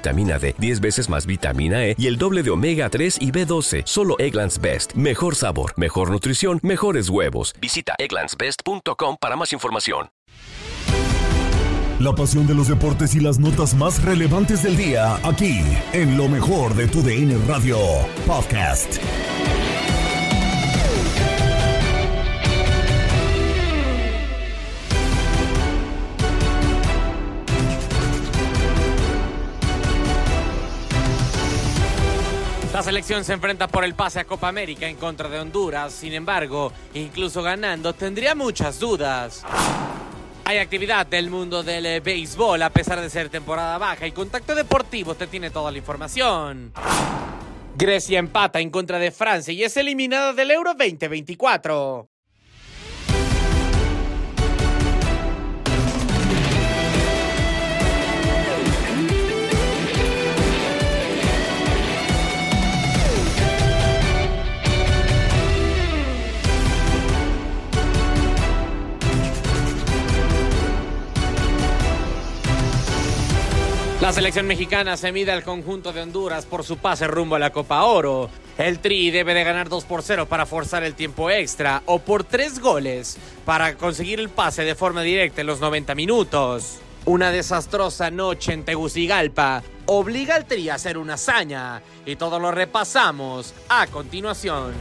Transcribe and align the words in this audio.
vitamina 0.00 0.38
D, 0.38 0.54
10 0.58 0.80
veces 0.80 1.08
más 1.08 1.26
vitamina 1.26 1.86
E 1.86 1.94
y 1.98 2.06
el 2.06 2.16
doble 2.16 2.42
de 2.42 2.50
omega 2.50 2.88
3 2.88 3.18
y 3.20 3.30
B12. 3.30 3.82
Solo 3.84 4.16
Egglands 4.18 4.60
Best. 4.60 4.94
Mejor 4.94 5.36
sabor, 5.36 5.72
mejor 5.76 6.10
nutrición, 6.10 6.58
mejores 6.62 7.08
huevos. 7.08 7.54
Visita 7.60 7.94
egglandsbest.com 7.98 9.16
para 9.20 9.36
más 9.36 9.52
información. 9.52 10.10
La 12.00 12.14
pasión 12.14 12.46
de 12.46 12.54
los 12.54 12.68
deportes 12.68 13.14
y 13.14 13.20
las 13.20 13.38
notas 13.38 13.74
más 13.74 14.02
relevantes 14.02 14.62
del 14.62 14.74
día, 14.74 15.16
aquí, 15.16 15.60
en 15.92 16.16
lo 16.16 16.28
mejor 16.28 16.74
de 16.74 16.88
tu 16.88 17.02
DN 17.02 17.36
Radio 17.46 17.76
Podcast. 18.26 18.96
La 32.80 32.84
selección 32.84 33.26
se 33.26 33.34
enfrenta 33.34 33.68
por 33.68 33.84
el 33.84 33.94
pase 33.94 34.20
a 34.20 34.24
Copa 34.24 34.48
América 34.48 34.88
en 34.88 34.96
contra 34.96 35.28
de 35.28 35.38
Honduras. 35.38 35.92
Sin 35.92 36.14
embargo, 36.14 36.72
incluso 36.94 37.42
ganando, 37.42 37.92
tendría 37.92 38.34
muchas 38.34 38.80
dudas. 38.80 39.44
Hay 40.46 40.56
actividad 40.56 41.06
del 41.06 41.28
mundo 41.28 41.62
del 41.62 41.84
eh, 41.84 42.00
béisbol 42.00 42.62
a 42.62 42.70
pesar 42.70 42.98
de 43.02 43.10
ser 43.10 43.28
temporada 43.28 43.76
baja 43.76 44.06
y 44.06 44.12
Contacto 44.12 44.54
Deportivo 44.54 45.14
te 45.14 45.26
tiene 45.26 45.50
toda 45.50 45.70
la 45.70 45.76
información. 45.76 46.72
Grecia 47.76 48.18
empata 48.18 48.60
en 48.60 48.70
contra 48.70 48.98
de 48.98 49.10
Francia 49.10 49.52
y 49.52 49.62
es 49.62 49.76
eliminada 49.76 50.32
del 50.32 50.50
Euro 50.50 50.72
2024. 50.72 52.08
La 74.00 74.12
selección 74.14 74.46
mexicana 74.46 74.96
se 74.96 75.12
mide 75.12 75.30
al 75.30 75.42
conjunto 75.42 75.92
de 75.92 76.00
Honduras 76.00 76.46
por 76.46 76.64
su 76.64 76.78
pase 76.78 77.06
rumbo 77.06 77.34
a 77.34 77.38
la 77.38 77.50
Copa 77.50 77.82
Oro. 77.84 78.30
El 78.56 78.78
Tri 78.78 79.10
debe 79.10 79.34
de 79.34 79.44
ganar 79.44 79.68
2 79.68 79.84
por 79.84 80.02
0 80.02 80.26
para 80.26 80.46
forzar 80.46 80.82
el 80.84 80.94
tiempo 80.94 81.30
extra 81.30 81.82
o 81.84 81.98
por 81.98 82.24
3 82.24 82.60
goles 82.60 83.18
para 83.44 83.74
conseguir 83.76 84.18
el 84.18 84.30
pase 84.30 84.64
de 84.64 84.74
forma 84.74 85.02
directa 85.02 85.42
en 85.42 85.46
los 85.46 85.60
90 85.60 85.94
minutos. 85.94 86.78
Una 87.04 87.30
desastrosa 87.30 88.10
noche 88.10 88.54
en 88.54 88.64
Tegucigalpa 88.64 89.62
obliga 89.84 90.34
al 90.34 90.46
Tri 90.46 90.70
a 90.70 90.74
hacer 90.76 90.96
una 90.96 91.14
hazaña 91.14 91.82
y 92.06 92.16
todo 92.16 92.38
lo 92.38 92.50
repasamos 92.52 93.52
a 93.68 93.86
continuación. 93.86 94.72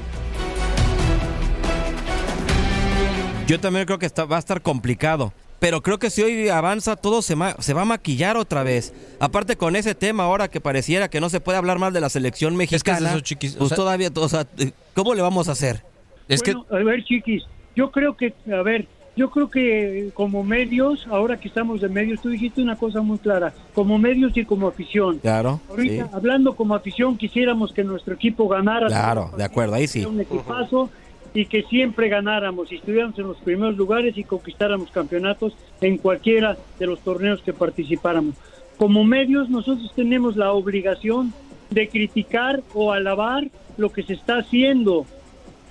Yo 3.47 3.59
también 3.59 3.85
creo 3.85 4.00
que 4.00 4.06
está- 4.06 4.25
va 4.25 4.38
a 4.38 4.40
estar 4.40 4.62
complicado. 4.62 5.34
Pero 5.59 5.81
creo 5.81 6.00
que 6.00 6.09
si 6.09 6.22
hoy 6.22 6.47
avanza 6.50 6.96
todo 6.96 7.22
se, 7.22 7.36
ma- 7.36 7.56
se 7.59 7.74
va 7.74 7.81
a 7.81 7.86
maquillar 7.86 8.38
otra 8.38 8.64
vez. 8.64 8.94
Aparte 9.20 9.58
con 9.58 9.75
ese 9.75 9.94
tema 9.96 10.24
ahora 10.24 10.47
que 10.47 10.62
pareciera 10.62 11.09
que 11.09 11.20
no 11.20 11.30
se 11.30 11.42
puede 11.42 11.58
hablar 11.58 11.80
mal 11.80 11.92
de 11.94 12.00
la 12.02 12.09
selección 12.09 12.56
mexicana. 12.56 13.09
eso, 13.09 13.20
chiquis, 13.20 13.56
o 13.56 13.59
pues 13.59 13.70
sea- 13.70 13.75
todavía, 13.75 14.09
o 14.16 14.30
sea, 14.30 14.47
¿cómo 14.96 15.14
le 15.14 15.22
vamos 15.22 15.50
a 15.50 15.52
hacer? 15.52 15.84
Es 16.30 16.42
Bueno, 16.44 16.66
a 16.72 16.75
ver, 16.78 17.03
chiquis, 17.03 17.44
yo 17.75 17.92
creo 17.92 18.16
que, 18.16 18.34
a 18.53 18.62
ver, 18.62 18.88
yo 19.18 19.30
creo 19.31 19.50
que 19.50 20.00
eh, 20.08 20.12
como 20.14 20.44
medios, 20.44 21.06
ahora 21.09 21.38
que 21.38 21.50
estamos 21.50 21.81
de 21.81 21.90
medios, 21.90 22.22
tú 22.22 22.30
dijiste 22.30 22.62
una 22.62 22.78
cosa 22.78 23.02
muy 23.02 23.18
clara, 23.18 23.53
como 23.74 23.97
medios 23.97 24.31
y 24.38 24.46
como 24.46 24.68
afición. 24.70 25.20
Claro, 25.20 25.59
Ahorita, 25.70 26.06
sí. 26.06 26.09
hablando 26.14 26.56
como 26.56 26.74
afición, 26.74 27.18
quisiéramos 27.18 27.74
que 27.74 27.84
nuestro 27.84 28.14
equipo 28.14 28.47
ganara. 28.47 28.88
Claro, 28.88 29.31
de 29.36 29.44
acuerdo, 29.44 29.76
ahí 29.76 29.88
sí. 29.88 30.06
Un 30.06 30.22
equipazo 30.22 30.90
y 31.34 31.45
que 31.45 31.63
siempre 31.63 32.09
ganáramos 32.09 32.72
y 32.72 32.75
estuviéramos 32.75 33.17
en 33.19 33.28
los 33.28 33.38
primeros 33.38 33.78
lugares 33.78 34.17
y 34.17 34.23
conquistáramos 34.23 34.90
campeonatos 34.91 35.53
en 35.81 35.97
cualquiera 35.97 36.57
de 36.79 36.88
los 36.88 37.00
torneos 37.01 37.41
que 37.41 37.53
participáramos. 37.53 38.35
Como 38.78 39.03
medios, 39.03 39.50
nosotros 39.50 39.91
tenemos 39.95 40.35
la 40.38 40.53
obligación 40.53 41.34
de 41.69 41.88
criticar 41.88 42.62
o 42.73 42.91
alabar 42.91 43.47
lo 43.78 43.90
que 43.91 44.03
se 44.03 44.13
está 44.13 44.40
haciendo, 44.40 45.06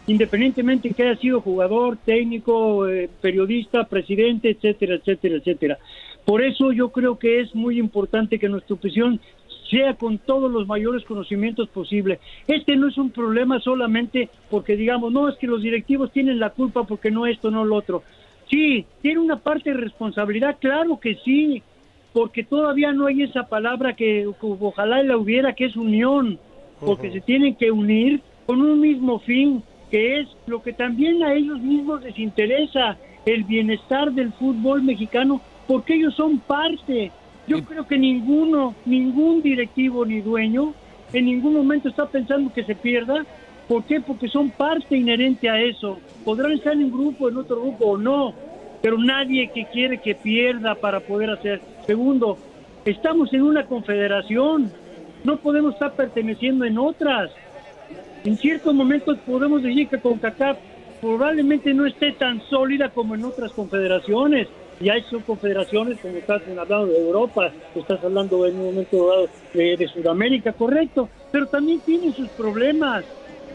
independientemente 0.06 0.91
que 0.91 1.02
haya 1.02 1.20
sido 1.20 1.41
jugador, 1.41 1.96
técnico, 1.96 2.86
eh, 2.86 3.08
periodista, 3.20 3.84
presidente, 3.84 4.50
etcétera, 4.50 4.96
etcétera, 4.96 5.36
etcétera. 5.36 5.78
Por 6.25 6.42
eso 6.42 6.72
yo 6.72 6.90
creo 6.90 7.19
que 7.19 7.40
es 7.40 7.54
muy 7.54 7.78
importante 7.78 8.38
que 8.38 8.50
nuestra 8.50 8.75
opinión 8.75 9.19
sea 9.71 9.95
con 9.95 10.19
todos 10.19 10.51
los 10.51 10.67
mayores 10.67 11.05
conocimientos 11.05 11.69
posible. 11.69 12.19
Este 12.47 12.77
no 12.77 12.89
es 12.89 12.99
un 12.99 13.11
problema 13.11 13.61
solamente 13.61 14.31
porque 14.51 14.77
digamos, 14.77 15.12
no, 15.12 15.29
es 15.29 15.37
que 15.37 15.47
los 15.47 15.62
directivos 15.62 16.12
tienen 16.12 16.39
la 16.39 16.51
culpa 16.51 16.84
porque 16.84 17.11
no 17.11 17.27
esto, 17.27 17.51
no 17.51 17.65
lo 17.65 17.77
otro. 17.77 18.03
Sí, 18.51 18.87
tiene 19.03 19.21
una 19.21 19.39
parte 19.39 19.71
de 19.71 19.77
responsabilidad, 19.77 20.56
claro 20.59 20.99
que 20.99 21.17
sí, 21.17 21.62
porque 22.12 22.45
todavía 22.45 22.93
no 22.93 23.06
hay 23.06 23.23
esa 23.23 23.45
palabra 23.45 23.95
que 23.95 24.27
ojalá 24.41 25.03
la 25.03 25.17
hubiera, 25.17 25.55
que 25.55 25.67
es 25.67 25.77
unión, 25.77 26.39
porque 26.81 27.11
se 27.11 27.21
tienen 27.21 27.55
que 27.56 27.71
unir 27.71 28.23
con 28.47 28.62
un 28.62 28.81
mismo 28.81 29.19
fin, 29.21 29.62
que 29.91 30.21
es 30.21 30.29
lo 30.47 30.62
que 30.62 30.73
también 30.73 31.23
a 31.23 31.35
ellos 31.35 31.61
mismos 31.61 32.03
les 32.03 32.19
interesa, 32.19 32.97
el 33.27 33.45
bienestar 33.45 34.12
del 34.12 34.33
fútbol 34.33 34.83
mexicano, 34.83 35.41
porque 35.67 35.95
ellos 35.95 36.15
son 36.15 36.39
parte. 36.39 37.12
Yo 37.48 37.64
creo 37.64 37.86
que 37.86 37.97
ninguno, 37.97 38.75
ningún 38.84 39.41
directivo 39.42 40.04
ni 40.04 40.20
dueño 40.20 40.75
en 41.12 41.25
ningún 41.25 41.55
momento 41.55 41.88
está 41.88 42.06
pensando 42.06 42.52
que 42.52 42.64
se 42.64 42.75
pierda. 42.75 43.25
¿Por 43.67 43.84
qué? 43.84 44.00
Porque 44.00 44.28
son 44.28 44.50
parte 44.50 44.96
inherente 44.96 45.49
a 45.49 45.58
eso. 45.58 45.99
Podrán 46.25 46.52
estar 46.52 46.75
en 46.75 46.84
un 46.84 46.93
grupo, 46.93 47.28
en 47.28 47.38
otro 47.38 47.61
grupo 47.61 47.87
o 47.87 47.99
no, 47.99 48.34
pero 48.82 48.99
nadie 48.99 49.49
que 49.49 49.64
quiere 49.64 49.99
que 49.99 50.14
pierda 50.14 50.75
para 50.75 51.00
poder 51.00 51.31
hacer. 51.31 51.62
Segundo, 51.87 52.38
estamos 52.84 53.32
en 53.32 53.43
una 53.43 53.67
confederación, 53.67 54.70
no 55.25 55.38
podemos 55.38 55.73
estar 55.73 55.94
perteneciendo 55.94 56.67
en 56.67 56.76
otras. 56.76 57.31
En 58.25 58.37
ciertos 58.37 58.75
momentos 58.75 59.17
podemos 59.25 59.62
decir 59.62 59.88
que 59.88 59.99
CONCACAF 59.99 60.58
probablemente 61.00 61.73
no 61.73 61.87
esté 61.87 62.12
tan 62.12 62.43
sólida 62.43 62.90
como 62.90 63.14
en 63.14 63.25
otras 63.25 63.52
confederaciones. 63.52 64.49
Y 64.80 64.88
hay 64.90 65.02
son 65.10 65.22
confederaciones, 65.22 65.98
como 66.00 66.14
estás 66.19 66.42
hablando 66.46 66.86
de 66.86 67.00
Europa, 67.00 67.52
estás 67.75 68.02
hablando 68.04 68.46
en 68.46 68.54
un 68.56 68.66
momento 68.66 69.08
dado 69.08 69.28
de, 69.52 69.76
de 69.76 69.88
Sudamérica, 69.88 70.52
correcto, 70.52 71.08
pero 71.32 71.46
también 71.46 71.80
tienen 71.80 72.14
sus 72.14 72.28
problemas. 72.30 73.04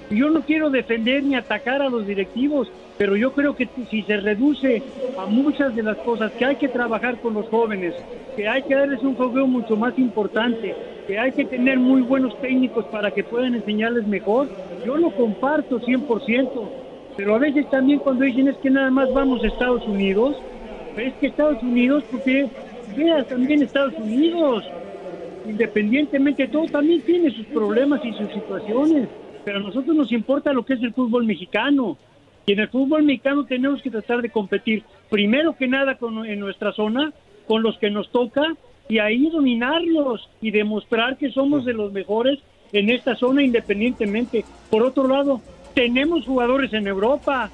Yo 0.09 0.29
no 0.29 0.41
quiero 0.41 0.69
defender 0.69 1.23
ni 1.23 1.35
atacar 1.35 1.81
a 1.81 1.89
los 1.89 2.05
directivos, 2.05 2.67
pero 2.97 3.15
yo 3.15 3.31
creo 3.31 3.55
que 3.55 3.69
si 3.89 4.01
se 4.03 4.17
reduce 4.17 4.83
a 5.17 5.25
muchas 5.27 5.73
de 5.75 5.83
las 5.83 5.97
cosas, 5.99 6.31
que 6.37 6.45
hay 6.45 6.55
que 6.57 6.67
trabajar 6.67 7.17
con 7.21 7.35
los 7.35 7.47
jóvenes, 7.47 7.93
que 8.35 8.47
hay 8.47 8.63
que 8.63 8.75
darles 8.75 9.01
un 9.01 9.15
juego 9.15 9.47
mucho 9.47 9.77
más 9.77 9.97
importante, 9.97 10.75
que 11.07 11.17
hay 11.17 11.31
que 11.31 11.45
tener 11.45 11.79
muy 11.79 12.01
buenos 12.01 12.37
técnicos 12.41 12.85
para 12.85 13.11
que 13.11 13.23
puedan 13.23 13.55
enseñarles 13.55 14.05
mejor, 14.07 14.49
yo 14.85 14.97
lo 14.97 15.11
comparto 15.11 15.79
100%, 15.79 16.69
pero 17.15 17.35
a 17.35 17.39
veces 17.39 17.69
también 17.69 17.99
cuando 17.99 18.25
dicen 18.25 18.49
es 18.49 18.57
que 18.57 18.69
nada 18.69 18.91
más 18.91 19.11
vamos 19.13 19.41
a 19.43 19.47
Estados 19.47 19.87
Unidos, 19.87 20.35
es 20.97 21.13
que 21.15 21.27
Estados 21.27 21.61
Unidos, 21.63 22.03
porque 22.11 22.47
vea 22.95 23.23
también 23.23 23.63
Estados 23.63 23.93
Unidos, 23.95 24.63
independientemente 25.47 26.43
de 26.43 26.49
todo, 26.49 26.65
también 26.65 27.01
tiene 27.01 27.31
sus 27.31 27.45
problemas 27.47 28.03
y 28.03 28.13
sus 28.13 28.31
situaciones, 28.31 29.07
pero 29.43 29.57
a 29.57 29.61
nosotros 29.61 29.95
nos 29.95 30.11
importa 30.11 30.53
lo 30.53 30.65
que 30.65 30.73
es 30.73 30.83
el 30.83 30.93
fútbol 30.93 31.25
mexicano. 31.25 31.97
Y 32.45 32.53
en 32.53 32.59
el 32.59 32.69
fútbol 32.69 33.03
mexicano 33.03 33.45
tenemos 33.45 33.81
que 33.81 33.89
tratar 33.89 34.21
de 34.21 34.29
competir, 34.29 34.83
primero 35.09 35.55
que 35.55 35.67
nada 35.67 35.95
con, 35.95 36.25
en 36.25 36.39
nuestra 36.39 36.73
zona, 36.73 37.13
con 37.47 37.63
los 37.63 37.77
que 37.77 37.89
nos 37.89 38.09
toca, 38.11 38.55
y 38.89 38.99
ahí 38.99 39.29
dominarlos 39.29 40.29
y 40.41 40.51
demostrar 40.51 41.17
que 41.17 41.31
somos 41.31 41.65
de 41.65 41.73
los 41.73 41.93
mejores 41.93 42.39
en 42.73 42.89
esta 42.89 43.15
zona 43.15 43.43
independientemente. 43.43 44.43
Por 44.69 44.83
otro 44.83 45.07
lado, 45.07 45.41
tenemos 45.73 46.25
jugadores 46.25 46.73
en 46.73 46.87
Europa, 46.87 47.49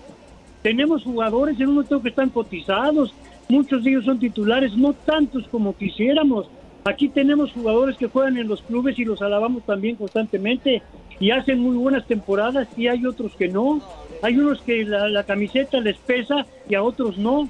tenemos 0.64 1.04
jugadores 1.04 1.60
en 1.60 1.70
un 1.70 1.76
momento 1.76 2.02
que 2.02 2.10
están 2.10 2.30
cotizados, 2.30 3.14
muchos 3.50 3.84
de 3.84 3.90
ellos 3.90 4.06
son 4.06 4.19
titulares, 4.19 4.78
no 4.78 4.94
tantos 4.94 5.48
como 5.50 5.75
quisiéramos. 5.75 6.50
Aquí 6.86 7.10
tenemos 7.10 7.51
jugadores 7.51 7.98
que 7.98 8.07
juegan 8.07 8.38
en 8.38 8.48
los 8.48 8.62
clubes 8.62 8.98
y 8.98 9.06
los 9.06 9.22
alabamos 9.22 9.63
también 9.63 9.96
constantemente 9.96 10.81
y 11.19 11.31
hacen 11.31 11.60
muy 11.60 11.75
buenas 11.75 12.06
temporadas 12.07 12.68
y 12.78 12.88
hay 12.88 13.06
otros 13.06 13.36
que 13.36 13.50
no. 13.50 13.81
Hay 14.22 14.38
unos 14.38 14.62
que 14.62 14.86
la, 14.86 15.24
camiseta 15.24 15.80
les 15.81 15.98
pesa 15.98 16.46
y 16.69 16.75
a 16.75 16.84
otros 16.84 17.18
no. 17.18 17.50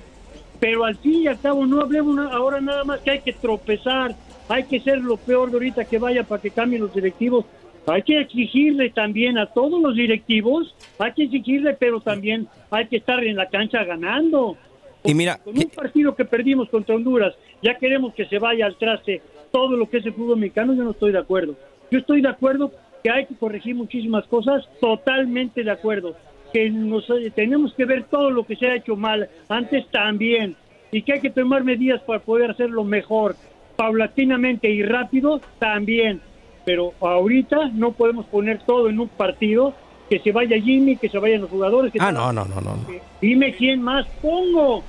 Pero 0.60 0.84
al 0.84 0.96
fin 0.98 1.24
y 1.24 1.28
al 1.28 1.40
cabo 1.40 1.66
no 1.66 1.82
hablemos 1.82 2.18
ahora 2.32 2.60
nada 2.60 2.84
más 2.84 3.00
que 3.02 3.12
hay 3.12 3.20
que 3.20 3.32
tropezar, 3.32 4.16
hay 4.50 4.64
que 4.64 4.80
ser 4.82 5.00
lo 5.00 5.16
peor 5.16 5.50
de 5.52 5.56
ahorita 5.56 5.86
que 5.86 6.00
vaya 6.00 6.24
para 6.24 6.42
que 6.42 6.50
cambien 6.50 6.82
los 6.82 6.94
directivos. 6.94 7.46
Hay 7.88 8.04
que 8.04 8.20
exigirle 8.20 8.90
también 8.90 9.38
a 9.38 9.46
todos 9.48 9.82
los 9.82 9.96
directivos, 9.96 10.76
hay 10.98 11.14
que 11.14 11.24
exigirle, 11.24 11.76
pero 11.80 12.02
también 12.02 12.48
hay 12.72 12.88
que 12.88 12.98
estar 12.98 13.24
en 13.24 13.36
la 13.38 13.48
cancha 13.48 13.84
ganando. 13.84 14.58
Y 15.04 15.14
mira, 15.14 15.38
con 15.38 15.58
un 15.58 15.70
partido 15.70 16.16
que 16.16 16.26
perdimos 16.26 16.70
contra 16.70 16.96
Honduras, 16.96 17.34
ya 17.62 17.76
queremos 17.76 18.14
que 18.14 18.26
se 18.26 18.40
vaya 18.40 18.66
al 18.66 18.78
traste 18.78 19.22
todo 19.52 19.76
lo 19.76 19.90
que 19.90 19.98
es 19.98 20.06
el 20.06 20.14
fútbol 20.14 20.38
mexicano, 20.38 20.74
yo 20.74 20.84
no 20.84 20.92
estoy 20.92 21.12
de 21.12 21.20
acuerdo. 21.20 21.56
Yo 21.92 22.00
estoy 22.00 22.22
de 22.22 22.30
acuerdo 22.30 22.72
que 23.04 23.10
hay 23.10 23.26
que 23.26 23.36
corregir 23.36 23.76
muchísimas 23.76 24.26
cosas, 24.28 24.68
totalmente 24.80 25.64
de 25.64 25.72
acuerdo. 25.72 26.16
Que 26.54 26.70
nos, 26.70 27.08
tenemos 27.36 27.74
que 27.76 27.86
ver 27.86 28.06
todo 28.06 28.30
lo 28.32 28.44
que 28.44 28.56
se 28.56 28.68
ha 28.68 28.76
hecho 28.76 28.96
mal 28.96 29.30
antes 29.48 29.88
también 29.92 30.56
y 30.92 31.04
que 31.04 31.14
hay 31.14 31.22
que 31.22 31.30
tomar 31.30 31.64
medidas 31.64 32.02
para 32.02 32.20
poder 32.20 32.52
hacerlo 32.52 32.84
mejor, 32.84 33.36
paulatinamente 33.76 34.70
y 34.70 34.84
rápido 34.84 35.42
también. 35.60 36.22
Pero 36.66 36.94
ahorita 37.00 37.70
no 37.74 37.94
podemos 37.94 38.26
poner 38.26 38.60
todo 38.66 38.90
en 38.90 39.00
un 39.00 39.08
partido 39.08 39.74
que 40.10 40.20
se 40.20 40.32
vaya 40.32 40.60
Jimmy, 40.60 40.98
que 40.98 41.08
se 41.08 41.20
vayan 41.20 41.42
los 41.42 41.50
jugadores. 41.50 41.94
Que 41.94 42.00
ah, 42.02 42.12
no, 42.12 42.34
no, 42.34 42.46
no, 42.46 42.60
no. 42.62 42.78
Dime 43.22 43.54
quién 43.54 43.82
más 43.82 44.08
pongo. 44.22 44.84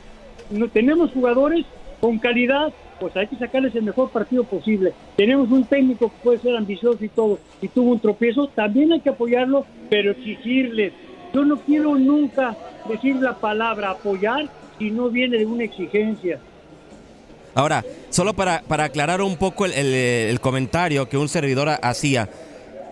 No 0.50 0.68
tenemos 0.68 1.12
jugadores 1.12 1.66
con 2.00 2.18
calidad, 2.18 2.72
pues 2.98 3.14
hay 3.16 3.26
que 3.26 3.36
sacarles 3.36 3.74
el 3.74 3.82
mejor 3.82 4.10
partido 4.10 4.44
posible. 4.44 4.92
Tenemos 5.16 5.50
un 5.50 5.64
técnico 5.64 6.08
que 6.08 6.16
puede 6.22 6.38
ser 6.38 6.56
ambicioso 6.56 7.04
y 7.04 7.08
todo, 7.08 7.38
y 7.60 7.68
tuvo 7.68 7.92
un 7.92 8.00
tropiezo, 8.00 8.48
también 8.48 8.92
hay 8.92 9.00
que 9.00 9.10
apoyarlo, 9.10 9.66
pero 9.88 10.12
exigirles. 10.12 10.92
Yo 11.32 11.44
no 11.44 11.58
quiero 11.58 11.96
nunca 11.96 12.56
decir 12.88 13.16
la 13.16 13.36
palabra 13.36 13.90
apoyar 13.90 14.48
si 14.78 14.90
no 14.90 15.10
viene 15.10 15.38
de 15.38 15.46
una 15.46 15.64
exigencia. 15.64 16.40
Ahora, 17.54 17.84
solo 18.08 18.32
para, 18.34 18.62
para 18.62 18.84
aclarar 18.84 19.20
un 19.20 19.36
poco 19.36 19.66
el, 19.66 19.72
el 19.72 20.40
comentario 20.40 21.08
que 21.08 21.18
un 21.18 21.28
servidor 21.28 21.68
hacía. 21.82 22.28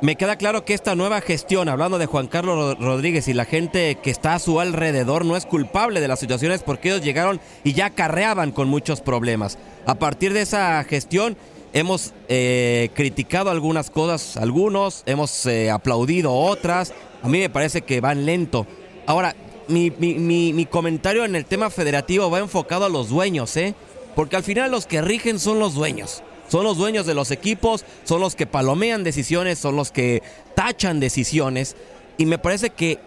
Me 0.01 0.15
queda 0.15 0.37
claro 0.37 0.65
que 0.65 0.75
esta 0.75 0.95
nueva 0.95 1.21
gestión, 1.21 1.69
hablando 1.69 1.99
de 1.99 2.07
Juan 2.07 2.29
Carlos 2.29 2.79
Rodríguez 2.79 3.27
y 3.27 3.35
la 3.35 3.45
gente 3.45 3.97
que 4.01 4.13
está 4.13 4.35
a 4.35 4.39
su 4.39 4.61
alrededor, 4.61 5.25
no 5.25 5.37
es 5.37 5.45
culpable 5.45 6.01
de 6.01 6.07
las 6.07 6.21
situaciones 6.21 6.63
porque 6.63 6.91
ellos 6.91 7.03
llegaron 7.03 7.41
y 7.65 7.73
ya 7.73 7.91
carreaban 7.91 8.53
con 8.53 8.69
muchos 8.69 9.01
problemas. 9.01 9.59
A 9.87 9.97
partir 9.97 10.33
de 10.33 10.43
esa 10.43 10.85
gestión 10.85 11.37
hemos 11.73 12.15
eh, 12.29 12.91
criticado 12.95 13.51
algunas 13.51 13.91
cosas, 13.91 14.37
algunos, 14.37 15.03
hemos 15.07 15.47
eh, 15.47 15.69
aplaudido 15.69 16.33
otras. 16.33 16.95
A 17.25 17.29
mí 17.29 17.41
me 17.41 17.51
parece 17.51 17.83
que 17.83 18.01
van 18.01 18.25
lento. 18.25 18.69
Ahora, 19.05 19.35
mi, 19.67 19.91
mi, 19.91 20.53
mi 20.53 20.67
comentario 20.67 21.25
en 21.25 21.35
el 21.35 21.45
tema 21.45 21.71
federativo 21.71 22.31
va 22.31 22.39
enfocado 22.39 22.85
a 22.85 22.89
los 22.89 23.09
dueños, 23.09 23.57
¿eh? 23.57 23.75
Porque 24.15 24.37
al 24.37 24.45
final 24.45 24.71
los 24.71 24.87
que 24.87 25.03
rigen 25.03 25.41
son 25.41 25.59
los 25.59 25.75
dueños. 25.75 26.23
Son 26.49 26.65
los 26.65 26.77
dueños 26.79 27.07
de 27.07 27.15
los 27.15 27.31
equipos, 27.31 27.85
son 28.05 28.21
los 28.21 28.35
que 28.35 28.47
palomean 28.47 29.05
decisiones, 29.05 29.59
son 29.59 29.77
los 29.77 29.93
que 29.93 30.23
tachan 30.55 31.01
decisiones. 31.01 31.77
Y 32.17 32.27
me 32.27 32.39
parece 32.39 32.71
que 32.71 32.99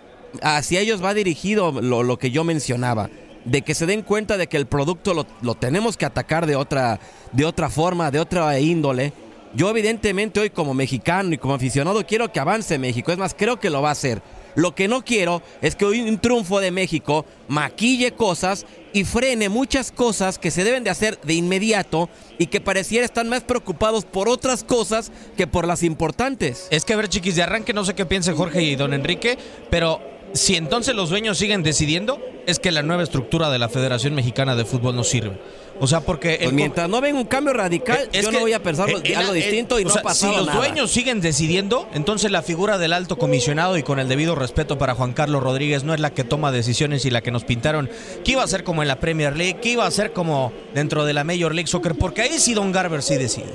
hacia 0.42 0.80
ellos 0.80 1.04
va 1.04 1.14
dirigido 1.14 1.72
lo, 1.72 2.18
que 2.18 2.32
yo 2.32 2.44
mencionaba. 2.44 3.10
De 3.44 3.64
que 3.64 3.74
se 3.74 3.88
den 3.88 4.04
cuenta 4.04 4.38
de 4.38 4.48
que 4.48 4.58
el 4.58 4.68
producto 4.68 5.16
lo, 5.16 5.26
lo, 5.42 5.56
tenemos 5.56 5.98
que 5.98 6.06
atacar 6.06 6.46
de 6.46 6.56
otra, 6.56 7.00
de 7.32 7.46
otra 7.46 7.70
forma, 7.70 8.12
de 8.12 8.20
otra 8.20 8.60
índole. 8.60 9.14
Yo 9.54 9.70
evidentemente 9.70 10.40
hoy 10.40 10.52
como 10.52 10.74
mexicano 10.74 11.34
y 11.34 11.38
como 11.38 11.56
aficionado 11.56 12.06
quiero 12.06 12.32
que 12.32 12.40
avance 12.40 12.78
México. 12.78 13.12
Es 13.12 13.18
más, 13.18 13.34
creo 13.34 13.60
que 13.60 13.72
lo 13.72 13.82
va 13.82 13.90
a 13.90 13.94
hacer. 13.94 14.22
Lo 14.56 14.76
que 14.76 14.88
no 14.88 15.04
quiero 15.04 15.42
es 15.62 15.76
que 15.76 15.86
hoy 15.86 16.02
un 16.02 16.20
triunfo 16.20 16.60
de 16.60 16.72
México 16.72 17.26
maquille 17.48 18.12
cosas 18.12 18.66
y 18.94 19.04
frene 19.04 19.50
muchas 19.50 19.92
cosas 19.92 20.38
que 20.38 20.52
se 20.52 20.64
deben 20.64 20.84
de 20.84 20.90
hacer 20.90 21.20
de 21.22 21.34
inmediato 21.34 22.10
y 22.38 22.48
que 22.48 22.62
pareciera 22.62 23.06
están 23.06 23.30
más 23.30 23.44
preocupados 23.44 24.06
por 24.06 24.28
otras 24.28 24.64
cosas 24.64 25.12
que 25.38 25.48
por 25.48 25.68
las 25.68 25.84
importantes. 25.84 26.68
Es 26.72 26.86
que 26.86 26.94
a 26.94 26.98
ver, 26.98 27.08
chiquis, 27.08 27.36
de 27.36 27.44
arranque 27.44 27.74
no 27.74 27.86
sé 27.86 27.94
qué 27.94 28.06
piensen 28.06 28.36
Jorge 28.36 28.62
y 28.64 28.76
don 28.76 28.94
Enrique, 28.94 29.38
pero 29.70 30.11
si 30.34 30.56
entonces 30.56 30.96
los 30.96 31.10
dueños 31.10 31.38
siguen 31.38 31.64
decidiendo, 31.64 32.20
es 32.48 32.60
que 32.60 32.72
la 32.72 32.82
nueva 32.82 33.04
estructura 33.04 33.50
de 33.50 33.60
la 33.60 33.70
Federación 33.70 34.16
Mexicana 34.16 34.56
de 34.56 34.66
Fútbol 34.66 34.96
no 34.96 35.04
sirve. 35.04 35.40
O 35.80 35.88
sea, 35.88 36.02
porque... 36.02 36.38
Pues 36.42 36.54
mientras 36.54 36.88
no 36.90 37.02
ven 37.02 37.16
un 37.16 37.26
cambio 37.26 37.54
radical, 37.54 38.08
eh, 38.14 38.22
yo 38.22 38.32
no 38.32 38.40
voy 38.40 38.54
a 38.54 38.62
pensar 38.62 38.88
algo 38.90 39.34
distinto 39.34 39.80
y 39.80 39.86
no 39.86 39.92
ha 39.92 40.14
Si 40.14 40.28
los 40.28 40.54
dueños 40.54 40.92
siguen 40.92 41.22
decidiendo, 41.22 41.90
entonces 41.94 42.30
la 42.30 42.44
figura 42.44 42.78
del 42.78 42.94
alto 42.94 43.18
comisionado 43.18 43.78
y 43.78 43.84
con 43.84 44.00
el 44.00 44.08
debido 44.08 44.36
respeto 44.36 44.78
para 44.78 44.94
Juan 44.94 45.14
Carlos 45.14 45.42
Rodríguez 45.42 45.84
no 45.84 45.94
es 45.94 46.00
la 46.00 46.12
que 46.12 46.24
toma 46.24 46.52
decisiones 46.52 47.06
y 47.06 47.10
la 47.10 47.22
que 47.22 47.32
nos 47.32 47.46
pintaron 47.46 47.90
que 48.24 48.34
iba 48.34 48.44
a 48.44 48.48
ser 48.48 48.64
como 48.64 48.84
en 48.84 48.88
la 48.88 49.00
Premier 49.00 49.36
League, 49.36 49.60
que 49.60 49.70
iba 49.70 49.86
a 49.86 49.92
ser 49.92 50.14
como 50.14 50.54
dentro 50.76 51.06
de 51.06 51.14
la 51.14 51.24
Major 51.24 51.54
League 51.56 51.68
Soccer, 51.68 51.96
porque 51.96 52.22
ahí 52.22 52.38
sí 52.38 52.54
Don 52.54 52.72
Garber 52.72 53.02
sí 53.02 53.16
decide. 53.16 53.50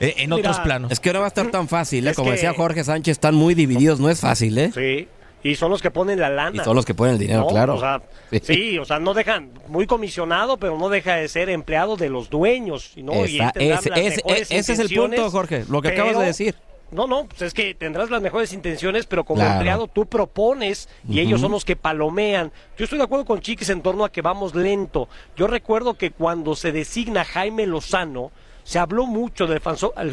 Eh, 0.00 0.14
en 0.18 0.32
otros 0.32 0.58
planos. 0.60 0.90
Es 0.90 1.00
que 1.00 1.12
no 1.12 1.20
va 1.20 1.26
a 1.26 1.28
estar 1.28 1.50
tan 1.50 1.68
fácil, 1.68 2.06
¿eh? 2.08 2.14
como 2.14 2.32
decía 2.32 2.52
Jorge 2.54 2.82
Sánchez, 2.82 3.12
están 3.12 3.34
muy 3.34 3.54
divididos, 3.54 4.00
no 4.00 4.10
es 4.10 4.20
fácil, 4.20 4.58
¿eh? 4.58 4.72
Sí. 4.74 5.08
Y 5.42 5.56
son 5.56 5.70
los 5.70 5.82
que 5.82 5.90
ponen 5.90 6.20
la 6.20 6.30
lana. 6.30 6.62
Y 6.62 6.64
son 6.64 6.76
los 6.76 6.84
que 6.84 6.94
ponen 6.94 7.14
el 7.14 7.18
dinero, 7.20 7.46
claro. 7.46 7.74
O 7.74 7.80
sea, 7.80 8.02
sí. 8.42 8.78
o 8.78 8.84
sea, 8.84 8.98
no 8.98 9.14
dejan, 9.14 9.50
muy 9.68 9.86
comisionado, 9.86 10.56
pero 10.56 10.78
no 10.78 10.88
deja 10.88 11.16
de 11.16 11.28
ser 11.28 11.48
empleado 11.50 11.96
de 11.96 12.08
los 12.08 12.30
dueños. 12.30 12.92
¿no? 12.96 13.26
y 13.26 13.40
ese, 13.56 14.58
es 14.58 14.68
el 14.78 14.88
punto, 14.88 15.30
Jorge, 15.30 15.64
lo 15.68 15.82
que 15.82 15.88
acabas 15.88 16.18
de 16.18 16.26
decir. 16.26 16.54
No, 16.92 17.06
no, 17.06 17.24
pues 17.24 17.40
es 17.40 17.54
que 17.54 17.74
tendrás 17.74 18.10
las 18.10 18.20
mejores 18.20 18.52
intenciones, 18.52 19.06
pero 19.06 19.24
como 19.24 19.42
empleado 19.42 19.88
tú 19.88 20.04
propones 20.04 20.90
y 21.08 21.20
ellos 21.20 21.40
son 21.40 21.52
los 21.52 21.64
que 21.64 21.74
palomean. 21.74 22.52
Yo 22.76 22.84
estoy 22.84 22.98
de 22.98 23.04
acuerdo 23.04 23.24
con 23.24 23.40
Chiquis 23.40 23.70
en 23.70 23.80
torno 23.80 24.04
a 24.04 24.12
que 24.12 24.20
vamos 24.20 24.54
lento. 24.54 25.08
Yo 25.34 25.46
recuerdo 25.46 25.94
que 25.94 26.10
cuando 26.10 26.54
se 26.54 26.70
designa 26.70 27.24
Jaime 27.24 27.66
Lozano, 27.66 28.30
se 28.64 28.78
habló 28.78 29.06
mucho 29.06 29.46
del, 29.46 29.60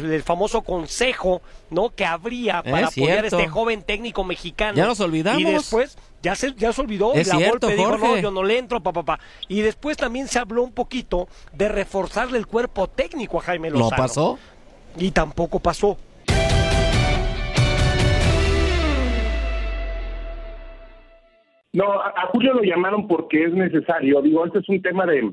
del, 0.02 0.22
famoso 0.22 0.62
consejo 0.62 1.40
no 1.70 1.90
que 1.90 2.04
habría 2.04 2.62
para 2.62 2.88
apoyar 2.88 3.24
a 3.24 3.28
este 3.28 3.48
joven 3.48 3.82
técnico 3.82 4.24
mexicano. 4.24 4.76
Ya 4.76 4.86
nos 4.86 5.00
olvidamos. 5.00 5.40
Y 5.40 5.44
después 5.44 5.96
ya 6.22 6.34
se, 6.34 6.54
ya 6.54 6.72
se 6.72 6.80
olvidó 6.80 7.14
es 7.14 7.28
la 7.28 7.36
cierto, 7.36 7.68
dijo, 7.68 7.96
no, 7.96 8.16
yo 8.18 8.30
no 8.30 8.42
le 8.42 8.58
entro, 8.58 8.80
papá. 8.80 9.02
Pa, 9.02 9.20
Y 9.48 9.60
después 9.60 9.96
también 9.96 10.28
se 10.28 10.38
habló 10.38 10.62
un 10.62 10.72
poquito 10.72 11.28
de 11.52 11.68
reforzarle 11.68 12.38
el 12.38 12.46
cuerpo 12.46 12.88
técnico 12.88 13.38
a 13.38 13.42
Jaime 13.42 13.70
Lozano. 13.70 13.90
¿No 13.90 13.96
pasó? 13.96 14.38
Y 14.98 15.12
tampoco 15.12 15.60
pasó. 15.60 15.96
No, 21.72 21.84
a 21.84 22.26
Julio 22.32 22.54
lo 22.54 22.62
llamaron 22.62 23.06
porque 23.06 23.44
es 23.44 23.52
necesario. 23.52 24.20
Digo, 24.22 24.44
este 24.44 24.58
es 24.58 24.68
un 24.68 24.82
tema 24.82 25.06
de, 25.06 25.32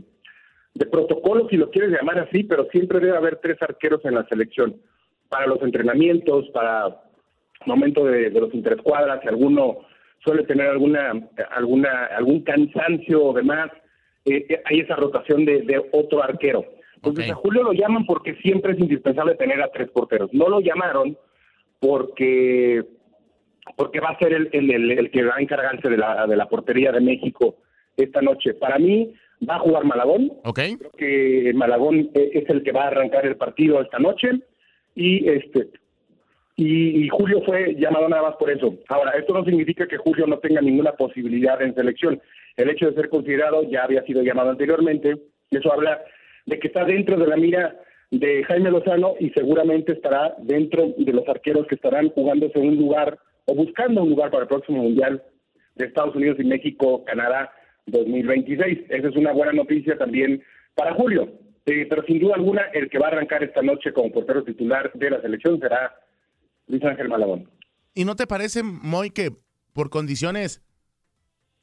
de 0.77 0.85
protocolo, 0.85 1.47
si 1.49 1.57
lo 1.57 1.69
quieres 1.71 1.91
llamar 1.91 2.19
así, 2.19 2.43
pero 2.43 2.65
siempre 2.71 2.99
debe 2.99 3.17
haber 3.17 3.37
tres 3.37 3.57
arqueros 3.61 4.03
en 4.05 4.15
la 4.15 4.25
selección. 4.27 4.75
Para 5.29 5.47
los 5.47 5.61
entrenamientos, 5.61 6.49
para 6.49 7.03
momento 7.65 8.05
de, 8.05 8.29
de 8.29 8.39
los 8.39 8.53
interescuadras, 8.53 9.21
si 9.21 9.27
alguno 9.27 9.79
suele 10.23 10.43
tener 10.43 10.67
alguna, 10.67 11.13
alguna, 11.51 12.05
algún 12.15 12.41
cansancio 12.41 13.25
o 13.25 13.33
demás, 13.33 13.71
eh, 14.25 14.45
eh, 14.49 14.61
hay 14.65 14.81
esa 14.81 14.95
rotación 14.95 15.45
de, 15.45 15.83
otro 15.91 16.23
arquero. 16.23 16.65
Entonces 16.95 17.31
a 17.31 17.35
Julio 17.35 17.63
lo 17.63 17.73
llaman 17.73 18.05
porque 18.05 18.35
siempre 18.35 18.73
es 18.73 18.79
indispensable 18.79 19.35
tener 19.35 19.61
a 19.61 19.71
tres 19.71 19.89
porteros. 19.91 20.33
No 20.33 20.49
lo 20.49 20.59
llamaron 20.59 21.17
porque 21.79 22.83
porque 23.75 23.99
va 23.99 24.09
a 24.09 24.17
ser 24.17 24.33
el, 24.33 24.49
el, 24.53 24.91
el, 24.91 25.11
que 25.11 25.23
va 25.23 25.35
a 25.35 25.41
encargarse 25.41 25.89
de 25.89 25.97
la, 25.97 26.25
de 26.25 26.37
la 26.37 26.47
portería 26.47 26.91
de 26.91 27.01
México 27.01 27.57
esta 27.97 28.21
noche. 28.21 28.53
Para 28.53 28.79
mí 28.79 29.13
va 29.47 29.55
a 29.55 29.59
jugar 29.59 29.85
Malagón. 29.85 30.31
Ok. 30.43 30.59
Creo 30.77 30.91
que 30.97 31.51
Malagón 31.53 32.09
e, 32.13 32.31
es 32.33 32.49
el 32.49 32.63
que 32.63 32.71
va 32.71 32.83
a 32.83 32.87
arrancar 32.87 33.25
el 33.25 33.37
partido 33.37 33.81
esta 33.81 33.99
noche 33.99 34.29
y 34.95 35.29
este 35.29 35.69
y, 36.59 37.07
Julio 37.09 37.43
fue 37.45 37.75
llamado 37.75 38.09
nada 38.09 38.23
más 38.23 38.35
por 38.37 38.49
eso. 38.49 38.73
Ahora, 38.89 39.11
esto 39.11 39.31
no 39.31 39.45
significa 39.45 39.87
que 39.87 39.97
Julio 39.97 40.25
no 40.25 40.39
tenga 40.39 40.59
ninguna 40.59 40.93
posibilidad 40.93 41.61
en 41.61 41.75
selección. 41.75 42.19
El 42.55 42.71
hecho 42.71 42.87
de 42.87 42.95
ser 42.95 43.09
considerado 43.09 43.61
ya 43.69 43.83
había 43.83 44.03
sido 44.05 44.23
llamado 44.23 44.49
anteriormente. 44.49 45.17
Eso 45.51 45.71
habla 45.71 46.01
de 46.47 46.57
que 46.57 46.67
está 46.67 46.83
dentro 46.83 47.15
de 47.15 47.27
la 47.27 47.37
mira 47.37 47.75
de 48.09 48.43
Jaime 48.45 48.71
Lozano 48.71 49.13
y 49.19 49.29
seguramente 49.29 49.91
estará 49.91 50.33
dentro 50.39 50.93
de 50.97 51.13
los 51.13 51.27
arqueros 51.29 51.67
que 51.67 51.75
estarán 51.75 52.09
jugándose 52.09 52.57
un 52.57 52.75
lugar 52.75 53.19
o 53.45 53.53
buscando 53.53 54.01
un 54.01 54.09
lugar 54.09 54.31
para 54.31 54.43
el 54.43 54.49
próximo 54.49 54.81
Mundial 54.81 55.21
de 55.75 55.85
Estados 55.85 56.15
Unidos 56.15 56.37
y 56.39 56.43
México, 56.43 57.05
Canadá 57.05 57.51
2026. 57.87 58.85
Esa 58.89 59.07
es 59.07 59.15
una 59.15 59.31
buena 59.31 59.53
noticia 59.53 59.97
también 59.97 60.43
para 60.75 60.93
Julio. 60.93 61.29
Eh, 61.65 61.85
pero 61.89 62.03
sin 62.03 62.19
duda 62.19 62.35
alguna, 62.35 62.61
el 62.73 62.89
que 62.89 62.99
va 62.99 63.07
a 63.07 63.11
arrancar 63.11 63.43
esta 63.43 63.61
noche 63.61 63.91
como 63.91 64.11
portero 64.11 64.43
titular 64.43 64.91
de 64.93 65.09
la 65.09 65.21
selección 65.21 65.59
será 65.59 65.93
Luis 66.67 66.83
Ángel 66.83 67.09
Malagón. 67.09 67.49
¿Y 67.93 68.05
no 68.05 68.15
te 68.15 68.27
parece, 68.27 68.63
Moy, 68.63 69.09
que 69.09 69.31
por 69.73 69.89
condiciones 69.89 70.61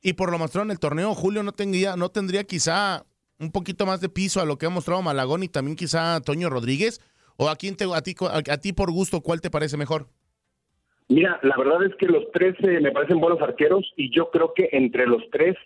y 0.02 0.12
por 0.12 0.30
lo 0.30 0.38
mostrado 0.38 0.66
en 0.66 0.72
el 0.72 0.78
torneo, 0.78 1.14
Julio 1.14 1.42
no 1.42 1.52
tendría, 1.52 1.96
no 1.96 2.10
tendría 2.10 2.44
quizá 2.44 3.06
un 3.38 3.50
poquito 3.50 3.86
más 3.86 4.00
de 4.00 4.08
piso 4.08 4.40
a 4.40 4.44
lo 4.44 4.58
que 4.58 4.66
ha 4.66 4.70
mostrado 4.70 5.00
Malagón 5.00 5.42
y 5.42 5.48
también 5.48 5.76
quizá 5.76 6.20
Toño 6.20 6.50
Rodríguez? 6.50 7.00
¿O 7.36 7.48
a, 7.48 7.56
quién 7.56 7.76
te, 7.76 7.84
a, 7.84 8.00
ti, 8.02 8.14
a, 8.20 8.58
ti 8.58 8.72
por 8.72 8.92
gusto, 8.92 9.20
cuál 9.20 9.40
te 9.40 9.50
parece 9.50 9.76
mejor? 9.76 10.06
Mira, 11.08 11.40
la 11.42 11.56
verdad 11.56 11.84
es 11.84 11.94
que 11.96 12.06
los 12.06 12.30
tres 12.32 12.54
eh, 12.60 12.80
me 12.80 12.92
parecen 12.92 13.20
buenos 13.20 13.40
arqueros 13.42 13.92
y 13.96 14.14
yo 14.14 14.30
creo 14.30 14.52
que 14.54 14.68
entre 14.72 15.06
los 15.06 15.22
tres 15.30 15.56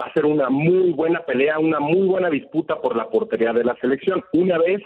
va 0.00 0.06
a 0.06 0.12
ser 0.12 0.26
una 0.26 0.50
muy 0.50 0.92
buena 0.92 1.20
pelea, 1.20 1.58
una 1.58 1.80
muy 1.80 2.06
buena 2.06 2.30
disputa 2.30 2.80
por 2.80 2.96
la 2.96 3.08
portería 3.08 3.52
de 3.52 3.64
la 3.64 3.76
selección. 3.76 4.22
Una 4.32 4.58
vez 4.58 4.82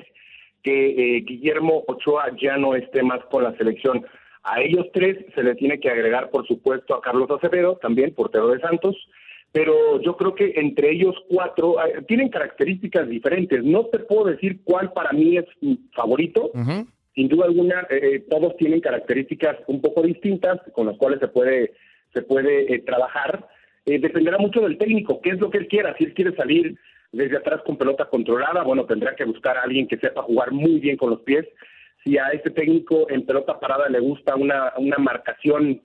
que 0.63 1.17
eh, 1.17 1.21
Guillermo 1.23 1.85
Ochoa 1.87 2.37
ya 2.41 2.57
no 2.57 2.75
esté 2.75 3.03
más 3.03 3.25
con 3.31 3.45
la 3.45 3.57
selección. 3.57 4.05
A 4.43 4.61
ellos 4.61 4.87
tres 4.93 5.19
se 5.35 5.43
le 5.43 5.55
tiene 5.55 5.81
que 5.81 5.91
agregar, 5.91 6.31
por 6.31 6.47
supuesto, 6.47 6.95
a 6.95 7.01
Carlos 7.01 7.31
Acevedo, 7.31 7.77
también 7.77 8.15
portero 8.15 8.49
de 8.49 8.61
Santos, 8.61 8.97
pero 9.53 10.01
yo 10.03 10.17
creo 10.17 10.35
que 10.35 10.53
entre 10.57 10.93
ellos 10.93 11.15
cuatro 11.29 11.77
eh, 11.85 12.03
tienen 12.07 12.29
características 12.29 13.09
diferentes. 13.09 13.65
No 13.65 13.87
te 13.87 13.99
puedo 14.01 14.25
decir 14.25 14.61
cuál 14.65 14.93
para 14.93 15.13
mí 15.13 15.37
es 15.37 15.47
favorito. 15.95 16.51
Sin 17.15 17.29
duda 17.29 17.47
alguna, 17.47 17.87
eh, 17.91 18.01
eh, 18.03 18.21
todos 18.29 18.57
tienen 18.57 18.81
características 18.81 19.57
un 19.67 19.81
poco 19.81 20.03
distintas 20.03 20.61
con 20.73 20.87
las 20.87 20.97
cuales 20.97 21.19
se 21.21 21.29
puede 21.29 21.73
se 22.15 22.23
puede 22.23 22.79
trabajar. 22.81 23.49
Dependerá 23.97 24.37
mucho 24.37 24.61
del 24.61 24.77
técnico, 24.77 25.21
qué 25.23 25.31
es 25.31 25.41
lo 25.41 25.51
que 25.51 25.59
él 25.59 25.69
quiera. 25.69 25.95
Si 25.97 26.05
él 26.05 26.13
quiere 26.13 26.37
salir 26.37 26.77
desde 27.13 27.39
atrás 27.39 27.63
con 27.65 27.79
pelota 27.79 28.05
controlada, 28.07 28.63
bueno, 28.63 28.85
tendrá 28.85 29.17
que 29.17 29.25
buscar 29.25 29.57
a 29.57 29.63
alguien 29.63 29.89
que 29.89 29.97
sepa 29.97 30.23
jugar 30.23 30.53
muy 30.53 30.79
bien 30.79 30.97
con 30.97 31.11
los 31.11 31.21
pies. 31.21 31.47
Si 32.05 32.19
a 32.19 32.29
este 32.29 32.51
técnico 32.51 33.09
en 33.09 33.25
pelota 33.25 33.59
parada 33.59 33.89
le 33.89 34.01
gusta 34.01 34.37
una, 34.37 34.75
una 34.77 34.99
marcación 34.99 35.81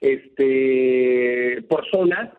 este 0.00 1.62
por 1.68 1.88
zona, 1.90 2.32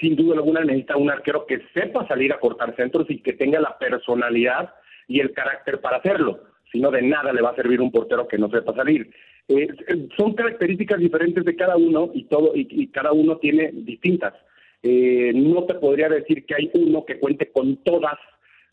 sin 0.00 0.16
duda 0.16 0.36
alguna 0.36 0.64
necesita 0.64 0.96
un 0.96 1.10
arquero 1.10 1.46
que 1.46 1.60
sepa 1.74 2.06
salir 2.08 2.32
a 2.32 2.40
cortar 2.40 2.74
centros 2.76 3.10
y 3.10 3.18
que 3.18 3.34
tenga 3.34 3.60
la 3.60 3.76
personalidad 3.78 4.74
y 5.06 5.20
el 5.20 5.32
carácter 5.32 5.80
para 5.80 5.98
hacerlo. 5.98 6.40
Si 6.70 6.80
no, 6.80 6.90
de 6.90 7.02
nada 7.02 7.32
le 7.32 7.42
va 7.42 7.50
a 7.50 7.56
servir 7.56 7.80
un 7.80 7.92
portero 7.92 8.26
que 8.26 8.38
no 8.38 8.48
sepa 8.48 8.74
salir. 8.74 9.10
Eh, 9.48 9.68
son 10.16 10.34
características 10.34 10.98
diferentes 10.98 11.44
de 11.44 11.56
cada 11.56 11.76
uno 11.76 12.10
y 12.14 12.24
todo 12.24 12.52
y, 12.54 12.86
cada 12.88 13.12
uno 13.12 13.36
tiene 13.36 13.70
distintas. 13.72 14.32
Eh, 14.82 15.32
no 15.34 15.64
te 15.64 15.74
podría 15.74 16.08
decir 16.08 16.44
que 16.44 16.54
hay 16.54 16.70
uno 16.74 17.04
que 17.04 17.20
cuente 17.20 17.50
con 17.52 17.76
todas 17.84 18.18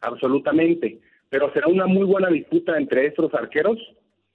absolutamente, 0.01 0.99
pero 1.29 1.51
será 1.53 1.67
una 1.67 1.85
muy 1.85 2.05
buena 2.05 2.29
disputa 2.29 2.77
entre 2.77 3.05
estos 3.05 3.33
arqueros 3.33 3.77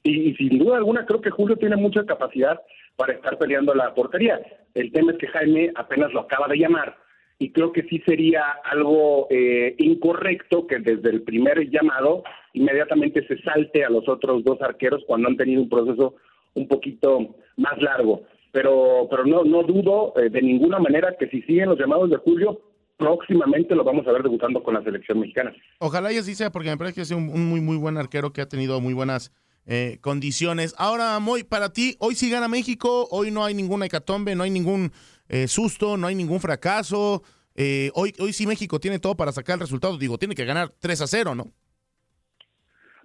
y 0.02 0.34
sin 0.34 0.58
duda 0.58 0.76
alguna 0.76 1.06
creo 1.06 1.20
que 1.20 1.30
Julio 1.30 1.56
tiene 1.56 1.76
mucha 1.76 2.04
capacidad 2.04 2.60
para 2.96 3.14
estar 3.14 3.38
peleando 3.38 3.74
la 3.74 3.94
portería. 3.94 4.40
El 4.74 4.92
tema 4.92 5.12
es 5.12 5.18
que 5.18 5.28
Jaime 5.28 5.72
apenas 5.74 6.12
lo 6.12 6.20
acaba 6.20 6.46
de 6.46 6.58
llamar 6.58 6.96
y 7.38 7.50
creo 7.50 7.72
que 7.72 7.82
sí 7.84 8.00
sería 8.06 8.42
algo 8.64 9.26
eh, 9.30 9.74
incorrecto 9.78 10.66
que 10.66 10.78
desde 10.78 11.10
el 11.10 11.22
primer 11.22 11.68
llamado 11.70 12.22
inmediatamente 12.52 13.26
se 13.26 13.38
salte 13.42 13.84
a 13.84 13.90
los 13.90 14.08
otros 14.08 14.44
dos 14.44 14.60
arqueros 14.62 15.02
cuando 15.06 15.28
han 15.28 15.36
tenido 15.36 15.62
un 15.62 15.68
proceso 15.68 16.14
un 16.54 16.68
poquito 16.68 17.34
más 17.56 17.80
largo. 17.82 18.22
Pero, 18.54 19.08
pero 19.10 19.26
no, 19.26 19.42
no 19.42 19.64
dudo 19.64 20.14
eh, 20.16 20.30
de 20.30 20.40
ninguna 20.40 20.78
manera 20.78 21.16
que 21.18 21.28
si 21.28 21.42
siguen 21.42 21.70
los 21.70 21.78
llamados 21.78 22.08
de 22.08 22.18
Julio, 22.18 22.60
próximamente 22.96 23.74
lo 23.74 23.82
vamos 23.82 24.06
a 24.06 24.12
ver 24.12 24.22
debutando 24.22 24.62
con 24.62 24.74
la 24.74 24.84
selección 24.84 25.18
mexicana. 25.18 25.52
Ojalá 25.80 26.12
y 26.12 26.18
así 26.18 26.36
sea, 26.36 26.52
porque 26.52 26.70
me 26.70 26.76
parece 26.76 26.94
que 26.94 27.00
es 27.00 27.10
un, 27.10 27.48
muy, 27.48 27.60
muy 27.60 27.76
buen 27.76 27.96
arquero 27.96 28.32
que 28.32 28.40
ha 28.40 28.48
tenido 28.48 28.80
muy 28.80 28.94
buenas 28.94 29.32
eh, 29.66 29.98
condiciones. 30.00 30.72
Ahora, 30.78 31.18
Moy, 31.18 31.42
para 31.42 31.72
ti, 31.72 31.96
hoy 31.98 32.14
sí 32.14 32.30
gana 32.30 32.46
México, 32.46 33.08
hoy 33.10 33.32
no 33.32 33.44
hay 33.44 33.54
ninguna 33.54 33.86
hecatombe, 33.86 34.36
no 34.36 34.44
hay 34.44 34.50
ningún 34.50 34.92
eh, 35.28 35.48
susto, 35.48 35.96
no 35.96 36.06
hay 36.06 36.14
ningún 36.14 36.38
fracaso. 36.38 37.24
Eh, 37.56 37.90
hoy, 37.94 38.14
hoy 38.20 38.32
sí 38.32 38.46
México 38.46 38.78
tiene 38.78 39.00
todo 39.00 39.16
para 39.16 39.32
sacar 39.32 39.54
el 39.54 39.60
resultado. 39.62 39.98
Digo, 39.98 40.16
tiene 40.16 40.36
que 40.36 40.44
ganar 40.44 40.72
3 40.78 41.00
a 41.00 41.06
0, 41.08 41.34
¿no? 41.34 41.50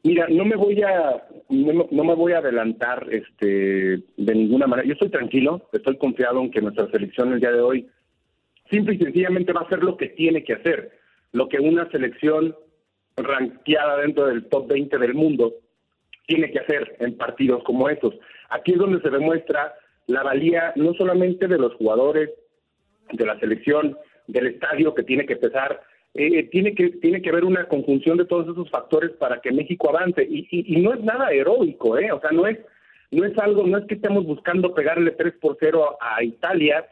Mira, 0.03 0.27
no 0.29 0.45
me 0.45 0.55
voy 0.55 0.81
a 0.81 1.23
no, 1.49 2.03
me 2.03 2.15
voy 2.15 2.33
a 2.33 2.37
adelantar 2.37 3.07
este 3.11 4.03
de 4.15 4.35
ninguna 4.35 4.67
manera. 4.67 4.87
Yo 4.87 4.93
estoy 4.93 5.09
tranquilo, 5.09 5.67
estoy 5.73 5.97
confiado 5.97 6.41
en 6.41 6.51
que 6.51 6.61
nuestra 6.61 6.89
selección 6.91 7.33
el 7.33 7.39
día 7.39 7.51
de 7.51 7.61
hoy 7.61 7.87
simple 8.69 8.95
y 8.95 8.99
sencillamente 8.99 9.51
va 9.51 9.61
a 9.61 9.65
hacer 9.65 9.83
lo 9.83 9.97
que 9.97 10.09
tiene 10.09 10.43
que 10.43 10.53
hacer, 10.53 10.91
lo 11.31 11.49
que 11.49 11.59
una 11.59 11.89
selección 11.91 12.55
ranqueada 13.17 13.97
dentro 13.97 14.27
del 14.27 14.45
top 14.45 14.67
20 14.67 14.97
del 14.97 15.13
mundo 15.15 15.55
tiene 16.27 16.51
que 16.51 16.59
hacer 16.59 16.95
en 16.99 17.17
partidos 17.17 17.63
como 17.63 17.89
estos. 17.89 18.13
Aquí 18.49 18.73
es 18.73 18.77
donde 18.77 19.01
se 19.01 19.09
demuestra 19.09 19.73
la 20.07 20.23
valía 20.23 20.73
no 20.75 20.93
solamente 20.93 21.47
de 21.47 21.57
los 21.57 21.73
jugadores, 21.75 22.29
de 23.11 23.25
la 23.25 23.39
selección, 23.39 23.97
del 24.27 24.47
estadio 24.47 24.93
que 24.93 25.03
tiene 25.03 25.25
que 25.25 25.35
pesar, 25.35 25.81
eh, 26.13 26.43
tiene 26.49 26.73
que 26.73 26.89
tiene 27.01 27.21
que 27.21 27.29
haber 27.29 27.45
una 27.45 27.67
conjunción 27.67 28.17
de 28.17 28.25
todos 28.25 28.47
esos 28.47 28.69
factores 28.69 29.11
para 29.11 29.41
que 29.41 29.51
México 29.51 29.89
avance 29.89 30.23
y, 30.23 30.47
y, 30.51 30.81
no 30.81 30.93
es 30.93 31.03
nada 31.03 31.31
heroico, 31.31 31.97
eh, 31.97 32.11
o 32.11 32.19
sea 32.19 32.31
no 32.31 32.47
es 32.47 32.57
no 33.11 33.25
es 33.25 33.37
algo 33.37 33.65
no 33.65 33.77
es 33.77 33.85
que 33.85 33.95
estemos 33.95 34.25
buscando 34.25 34.73
pegarle 34.73 35.11
3 35.11 35.35
por 35.41 35.57
0 35.59 35.97
a 36.01 36.23
Italia 36.23 36.85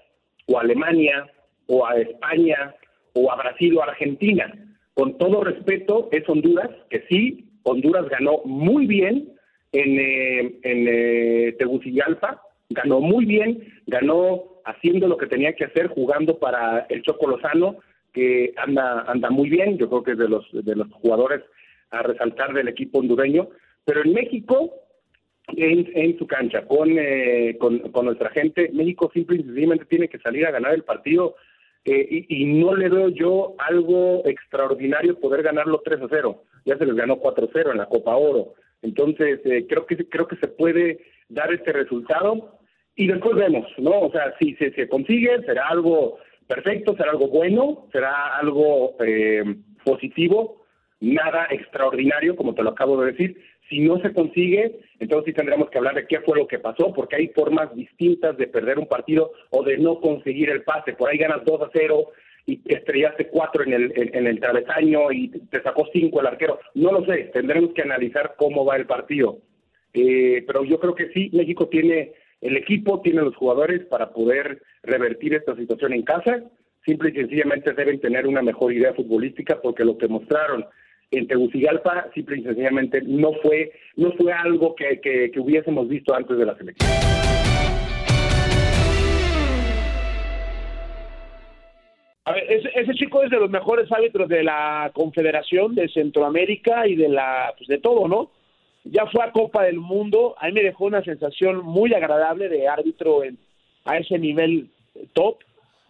o 0.48 0.58
a 0.58 0.62
Alemania 0.62 1.28
o 1.68 1.86
a 1.86 1.98
España 1.98 2.76
o 3.14 3.32
a 3.32 3.36
Brasil 3.36 3.78
o 3.78 3.82
a 3.82 3.86
Argentina. 3.86 4.54
Con 4.94 5.18
todo 5.18 5.44
respeto 5.44 6.10
es 6.12 6.28
Honduras 6.30 6.70
que 6.90 7.04
sí 7.10 7.48
Honduras 7.68 8.08
ganó 8.10 8.42
muy 8.46 8.88
bien 8.88 9.34
en, 9.74 10.00
eh, 10.00 10.60
en 10.64 10.88
eh, 10.88 11.56
Tegucigalpa, 11.60 12.42
ganó 12.70 13.02
muy 13.02 13.26
bien, 13.26 13.82
ganó 13.88 14.62
haciendo 14.66 15.08
lo 15.08 15.18
que 15.18 15.28
tenía 15.28 15.54
que 15.54 15.66
hacer, 15.66 15.88
jugando 15.88 16.40
para 16.40 16.86
el 16.90 17.02
Choco 17.04 17.28
Lozano, 17.28 17.78
que 18.18 18.52
anda, 18.58 19.04
anda 19.08 19.30
muy 19.30 19.48
bien, 19.48 19.78
yo 19.78 19.88
creo 19.88 20.04
que 20.04 20.12
es 20.14 20.18
de 20.18 20.28
los, 20.28 20.44
de 20.52 20.76
los 20.76 20.92
jugadores 20.92 21.44
a 21.92 22.02
resaltar 22.02 22.52
del 22.52 22.68
equipo 22.68 22.98
hondureño, 22.98 23.50
pero 23.86 24.04
en 24.04 24.12
México, 24.12 24.74
en, 25.56 25.88
en 25.94 26.18
su 26.18 26.26
cancha, 26.26 26.66
con, 26.66 26.90
eh, 26.98 27.56
con, 27.60 27.78
con, 27.92 28.06
nuestra 28.06 28.32
gente, 28.32 28.72
México 28.74 29.12
simple 29.14 29.38
y 29.38 29.44
sencillamente 29.44 29.86
tiene 29.86 30.10
que 30.10 30.18
salir 30.18 30.48
a 30.48 30.52
ganar 30.52 30.74
el 30.74 30.84
partido 30.84 31.36
eh, 31.86 32.26
y, 32.28 32.46
no 32.46 32.76
le 32.76 32.90
veo 32.90 33.10
yo 33.10 33.54
algo 33.60 34.24
extraordinario 34.26 35.20
poder 35.20 35.44
ganarlo 35.44 35.82
3 35.86 36.02
a 36.02 36.08
0. 36.10 36.44
Ya 36.66 36.76
se 36.78 36.86
les 36.88 36.96
ganó 36.96 37.18
4 37.18 37.46
a 37.46 37.50
0 37.54 37.72
en 37.72 37.78
la 37.78 37.86
Copa 37.86 38.16
Oro. 38.16 38.56
Entonces, 38.82 39.40
eh, 39.46 39.68
creo 39.70 39.86
que 39.86 39.96
creo 40.10 40.28
que 40.28 40.38
se 40.38 40.48
puede 40.48 41.00
dar 41.30 41.54
este 41.54 41.72
resultado 41.72 42.60
y 42.98 43.08
después 43.08 43.36
vemos, 43.36 43.68
¿no? 43.78 44.02
O 44.02 44.12
sea, 44.12 44.34
si 44.40 44.56
se, 44.56 44.90
consigue, 44.90 45.42
será 45.46 45.68
algo 45.68 46.18
perfecto, 46.48 46.96
será 46.96 47.12
algo 47.12 47.28
bueno, 47.28 47.88
será 47.92 48.38
algo 48.38 48.96
eh, 49.06 49.44
positivo, 49.84 50.66
nada 51.00 51.48
extraordinario, 51.52 52.36
como 52.36 52.56
te 52.56 52.64
lo 52.64 52.72
acabo 52.72 53.02
de 53.02 53.12
decir, 53.12 53.38
si 53.70 53.80
no 53.80 54.00
se 54.00 54.14
consigue, 54.14 54.80
entonces 55.00 55.26
sí 55.26 55.34
tendremos 55.34 55.70
que 55.70 55.78
hablar 55.78 55.96
de 55.96 56.08
qué 56.08 56.22
fue 56.22 56.38
lo 56.38 56.48
que 56.48 56.60
pasó, 56.60 56.94
porque 56.94 57.18
hay 57.18 57.28
formas 57.30 57.74
distintas 57.76 58.38
de 58.38 58.48
perder 58.48 58.80
un 58.80 58.88
partido 58.88 59.32
o 59.50 59.64
de 59.64 59.78
no 59.78 60.00
conseguir 60.00 60.50
el 60.50 60.64
pase. 60.64 60.94
Por 60.94 61.10
ahí 61.10 61.18
ganas 61.18 61.44
2 61.44 61.62
a 61.62 61.70
0 61.74 62.12
y 62.46 62.62
estrellaste 62.66 63.28
4 63.28 63.64
en 63.66 63.74
el, 63.74 63.94
en, 63.96 64.26
el 64.26 64.40
travesaño 64.40 65.12
y 65.12 65.30
te 65.50 65.62
sacó 65.62 65.86
5 65.92 66.20
el 66.20 66.28
arquero. 66.28 66.60
No 66.76 66.94
lo 66.94 67.06
sé, 67.06 67.30
tendremos 67.34 67.74
que 67.74 67.82
analizar 67.82 68.36
cómo 68.38 68.64
va 68.64 68.78
el 68.78 68.86
partido. 68.86 69.40
Eh, 69.94 70.44
pero 70.48 70.64
yo 70.64 70.80
creo 70.80 70.96
que 70.96 71.10
sí, 71.10 71.30
México 71.34 71.68
tiene 71.68 72.14
el 72.42 72.56
equipo 72.56 73.02
tiene 73.02 73.22
los 73.22 73.36
jugadores 73.36 73.86
para 73.86 74.12
poder 74.12 74.62
revertir 74.84 75.34
esta 75.34 75.56
situación 75.56 75.94
en 75.94 76.04
casa. 76.04 76.44
Simple 76.86 77.10
y 77.10 77.14
sencillamente 77.14 77.74
deben 77.74 78.00
tener 78.00 78.28
una 78.28 78.42
mejor 78.42 78.72
idea 78.72 78.94
futbolística 78.94 79.60
porque 79.62 79.84
lo 79.84 79.98
que 79.98 80.08
mostraron 80.08 80.66
en 81.10 81.28
Tegucigalpa 81.28 82.10
simple 82.14 82.38
y 82.38 82.44
sencillamente 82.44 83.02
no 83.02 83.34
fue, 83.42 83.72
no 83.96 84.12
fue 84.14 84.32
algo 84.34 84.76
que, 84.76 85.00
que, 85.02 85.32
hubiésemos 85.40 85.88
visto 85.88 86.14
antes 86.14 86.38
de 86.38 86.46
la 86.46 86.56
selección. 86.56 86.90
A 92.26 92.34
ver, 92.34 92.44
ese, 92.50 92.70
ese, 92.76 92.94
chico 92.94 93.24
es 93.24 93.32
de 93.32 93.40
los 93.40 93.50
mejores 93.50 93.90
árbitros 93.90 94.28
de 94.28 94.44
la 94.44 94.92
Confederación 94.94 95.76
de 95.76 95.88
Centroamérica 95.88 96.86
y 96.86 96.96
de 96.96 97.08
la 97.08 97.54
pues 97.58 97.70
de 97.70 97.78
todo, 97.78 98.08
¿no? 98.08 98.32
Ya 98.92 99.06
fue 99.08 99.24
a 99.24 99.32
Copa 99.32 99.64
del 99.64 99.80
Mundo, 99.80 100.36
a 100.40 100.48
mí 100.48 100.54
me 100.54 100.64
dejó 100.64 100.86
una 100.86 101.04
sensación 101.04 101.64
muy 101.64 101.94
agradable 101.94 102.50
de 102.50 102.68
árbitro 102.68 103.24
en, 103.24 103.38
a 103.86 103.98
ese 103.98 104.18
nivel 104.20 104.70
top. 105.14 105.38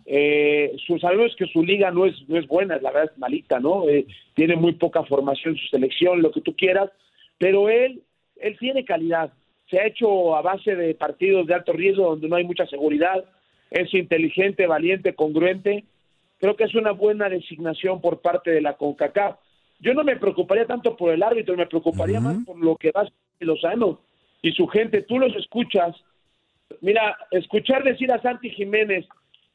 Eh, 0.05 0.75
su, 0.85 0.97
sabemos 0.99 1.35
que 1.35 1.47
su 1.47 1.63
liga 1.63 1.91
no 1.91 2.05
es, 2.05 2.15
no 2.29 2.37
es 2.37 2.47
buena, 2.47 2.77
la 2.77 2.91
verdad 2.91 3.11
es 3.11 3.17
malita, 3.17 3.59
¿no? 3.59 3.87
Eh, 3.89 4.05
tiene 4.35 4.55
muy 4.55 4.73
poca 4.73 5.03
formación 5.03 5.57
su 5.57 5.67
selección, 5.67 6.21
lo 6.21 6.31
que 6.31 6.41
tú 6.41 6.55
quieras, 6.55 6.89
pero 7.37 7.69
él, 7.69 8.01
él 8.37 8.57
tiene 8.57 8.85
calidad. 8.85 9.33
Se 9.69 9.79
ha 9.79 9.87
hecho 9.87 10.35
a 10.35 10.41
base 10.41 10.75
de 10.75 10.95
partidos 10.95 11.45
de 11.45 11.55
alto 11.55 11.73
riesgo 11.73 12.11
donde 12.11 12.29
no 12.29 12.37
hay 12.37 12.45
mucha 12.45 12.65
seguridad, 12.67 13.25
es 13.69 13.93
inteligente, 13.93 14.65
valiente, 14.65 15.13
congruente. 15.13 15.83
Creo 16.39 16.55
que 16.55 16.63
es 16.63 16.75
una 16.75 16.91
buena 16.91 17.27
designación 17.27 17.99
por 17.99 18.21
parte 18.21 18.51
de 18.51 18.61
la 18.61 18.73
CONCACAF. 18.73 19.37
Yo 19.79 19.93
no 19.93 20.03
me 20.03 20.15
preocuparía 20.15 20.65
tanto 20.65 20.95
por 20.95 21.13
el 21.13 21.21
árbitro, 21.21 21.55
me 21.55 21.67
preocuparía 21.67 22.19
más 22.19 22.37
por 22.45 22.57
lo 22.57 22.75
que 22.75 22.91
va 22.91 23.01
a 23.01 23.05
ser 23.05 23.13
Lozano 23.39 24.01
y 24.41 24.51
su 24.51 24.67
gente. 24.67 25.03
Tú 25.03 25.19
los 25.19 25.35
escuchas. 25.35 25.95
Mira, 26.81 27.17
escuchar 27.31 27.83
decir 27.83 28.11
a 28.11 28.21
Santi 28.21 28.49
Jiménez 28.49 29.05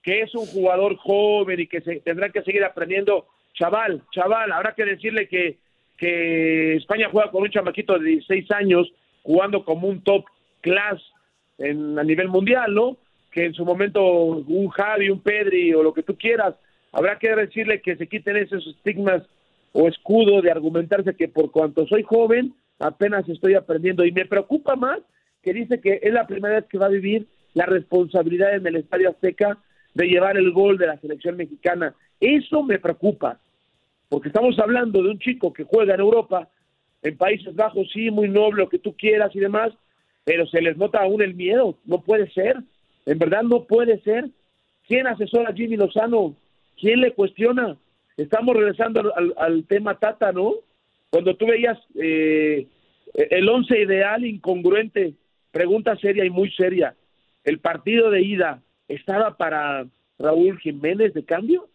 que 0.03 0.23
es 0.23 0.35
un 0.35 0.47
jugador 0.47 0.97
joven 0.97 1.61
y 1.61 1.67
que 1.67 1.81
se, 1.81 2.01
tendrá 2.01 2.29
que 2.31 2.43
seguir 2.43 2.65
aprendiendo. 2.65 3.27
Chaval, 3.55 4.03
chaval, 4.13 4.51
habrá 4.51 4.75
que 4.75 4.85
decirle 4.85 5.29
que, 5.29 5.59
que 5.97 6.77
España 6.77 7.09
juega 7.11 7.31
con 7.31 7.43
un 7.43 7.51
chamaquito 7.51 7.99
de 7.99 8.07
16 8.07 8.51
años 8.51 8.93
jugando 9.23 9.65
como 9.65 9.87
un 9.89 10.03
top 10.03 10.25
class 10.61 11.01
en, 11.59 11.99
a 11.99 12.03
nivel 12.03 12.29
mundial, 12.29 12.75
¿no? 12.75 12.97
Que 13.31 13.45
en 13.45 13.55
su 13.55 13.65
momento 13.65 14.03
un 14.05 14.69
Javi, 14.69 15.11
un 15.11 15.21
Pedri 15.21 15.73
o 15.75 15.83
lo 15.83 15.95
que 15.95 16.03
tú 16.03 16.17
quieras, 16.17 16.55
habrá 16.93 17.19
que 17.19 17.35
decirle 17.35 17.81
que 17.81 17.97
se 17.97 18.09
quiten 18.09 18.37
esos 18.37 18.67
estigmas 18.67 19.23
o 19.73 19.89
escudo 19.89 20.43
de 20.43 20.51
argumentarse 20.51 21.15
que 21.17 21.29
por 21.29 21.51
cuanto 21.51 21.87
soy 21.87 22.03
joven 22.03 22.55
apenas 22.79 23.29
estoy 23.29 23.55
aprendiendo 23.55 24.05
y 24.05 24.13
me 24.13 24.27
preocupa 24.27 24.77
más 24.77 25.01
que 25.43 25.53
dice 25.53 25.81
que 25.81 26.01
es 26.03 26.13
la 26.13 26.27
primera 26.27 26.57
vez 26.57 26.65
que 26.67 26.79
va 26.79 26.87
a 26.87 26.91
vivir 26.91 27.27
la 27.55 27.67
responsabilidad 27.67 28.55
en 28.55 28.67
el 28.67 28.77
Estadio 28.77 29.11
Azteca 29.11 29.59
de 29.95 30.07
llevar 30.07 30.37
el 30.37 30.53
gol 30.53 30.79
de 30.79 30.87
la 30.87 30.99
selección 30.99 31.37
mexicana. 31.37 31.95
Eso 32.21 32.63
me 32.63 32.79
preocupa, 32.79 33.41
porque 34.09 34.29
estamos 34.29 34.59
hablando 34.59 35.03
de 35.03 35.11
un 35.11 35.19
chico 35.19 35.53
que 35.53 35.65
juega 35.65 35.95
en 35.95 36.01
Europa, 36.01 36.49
en 37.03 37.17
Países 37.17 37.55
Bajos, 37.55 37.91
sí, 37.93 38.11
muy 38.11 38.29
noble, 38.29 38.63
lo 38.63 38.69
que 38.69 38.79
tú 38.79 38.95
quieras 38.97 39.35
y 39.35 39.41
demás, 39.41 39.73
pero 40.25 40.47
se 40.47 40.63
les 40.63 40.77
nota 40.77 41.01
aún 41.01 41.21
el 41.21 41.35
miedo. 41.35 41.77
No 41.85 42.01
puede 42.03 42.31
ser, 42.31 42.57
en 43.07 43.19
verdad 43.19 43.43
no 43.43 43.65
puede 43.65 44.01
ser. 44.03 44.29
¿Quién 44.87 45.07
asesora 45.07 45.51
a 45.51 45.55
Jimmy 45.55 45.77
Lozano? 45.77 46.37
¿Quién 46.79 47.01
le 47.01 47.13
cuestiona? 47.13 47.77
Estamos 48.17 48.57
regresando 48.57 49.13
al, 49.37 49.65
tema 49.65 49.99
Tata, 49.99 50.33
¿no? 50.33 50.55
Cuando 51.11 51.37
tú 51.37 51.47
veías 51.47 51.79
eh, 51.95 52.67
el 53.15 53.49
once 53.49 53.79
ideal 53.79 54.25
incongruente, 54.25 55.15
pregunta 55.51 55.97
seria 55.97 56.25
y 56.25 56.31
muy 56.31 56.51
seria. 56.53 56.95
El 57.45 57.59
partido 57.59 58.11
de 58.11 58.23
ida, 58.23 58.63
¿Estaba 58.93 59.39
para 59.39 59.87
Raúl 60.19 60.59
Jiménez 60.61 61.15
de 61.15 61.25
cambio? 61.25 61.71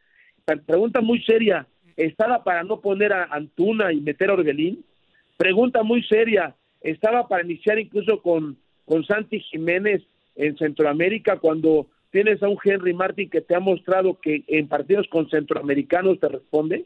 Pregunta 0.68 1.02
muy 1.02 1.20
seria, 1.24 1.66
¿estaba 1.96 2.44
para 2.44 2.64
no 2.64 2.80
poner 2.80 3.12
a 3.12 3.24
Antuna 3.24 3.92
y 3.92 4.00
meter 4.00 4.30
a 4.30 4.34
Orbelín? 4.34 4.86
Pregunta 5.36 5.82
muy 5.82 6.04
seria, 6.04 6.56
¿estaba 6.82 7.28
para 7.28 7.44
iniciar 7.44 7.80
incluso 7.80 8.22
con, 8.22 8.56
con 8.86 9.04
Santi 9.04 9.40
Jiménez 9.40 10.04
en 10.36 10.56
Centroamérica 10.58 11.38
cuando 11.38 11.88
tienes 12.12 12.42
a 12.44 12.48
un 12.48 12.58
Henry 12.64 12.94
Martin 12.94 13.30
que 13.30 13.42
te 13.42 13.56
ha 13.56 13.60
mostrado 13.60 14.20
que 14.22 14.44
en 14.48 14.68
partidos 14.68 15.08
con 15.10 15.30
centroamericanos 15.30 16.20
te 16.20 16.28
responde? 16.28 16.86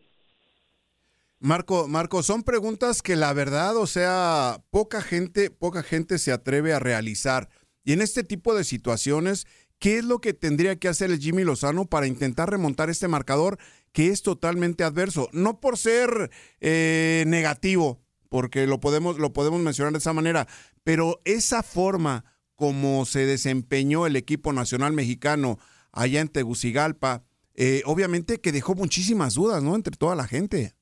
Marco, 1.40 1.88
Marco, 1.88 2.22
son 2.22 2.44
preguntas 2.44 3.02
que 3.02 3.16
la 3.16 3.34
verdad, 3.34 3.76
o 3.76 3.88
sea, 3.88 4.58
poca 4.70 5.02
gente, 5.02 5.50
poca 5.50 5.82
gente 5.82 6.20
se 6.20 6.32
atreve 6.32 6.74
a 6.74 6.80
realizar. 6.80 7.50
Y 7.84 7.94
en 7.94 8.02
este 8.02 8.24
tipo 8.24 8.54
de 8.54 8.64
situaciones 8.64 9.48
¿Qué 9.82 9.98
es 9.98 10.06
lo 10.06 10.22
que 10.22 10.36
tendría 10.36 10.76
que 10.76 10.88
hacer 10.88 11.10
el 11.10 11.18
Jimmy 11.18 11.44
Lozano 11.44 11.86
para 11.86 12.06
intentar 12.06 12.52
remontar 12.52 12.92
este 12.92 13.08
marcador 13.08 13.58
que 13.92 14.10
es 14.10 14.22
totalmente 14.22 14.84
adverso? 14.84 15.28
No 15.32 15.60
por 15.60 15.76
ser 15.76 16.30
eh, 16.60 17.24
negativo, 17.26 18.00
porque 18.30 18.68
lo 18.68 18.80
podemos, 18.80 19.18
lo 19.18 19.34
podemos 19.34 19.60
mencionar 19.60 19.92
de 19.92 19.98
esa 19.98 20.14
manera, 20.14 20.48
pero 20.84 21.20
esa 21.26 21.64
forma 21.64 22.26
como 22.62 23.06
se 23.06 23.26
desempeñó 23.26 24.06
el 24.06 24.16
equipo 24.16 24.54
nacional 24.54 24.94
mexicano 24.94 25.58
allá 25.92 26.22
en 26.22 26.28
Tegucigalpa, 26.28 27.24
eh, 27.56 27.82
obviamente 27.86 28.40
que 28.40 28.52
dejó 28.52 28.76
muchísimas 28.76 29.34
dudas, 29.34 29.64
¿no? 29.64 29.74
Entre 29.74 29.98
toda 29.98 30.16
la 30.16 30.28
gente. 30.28 30.74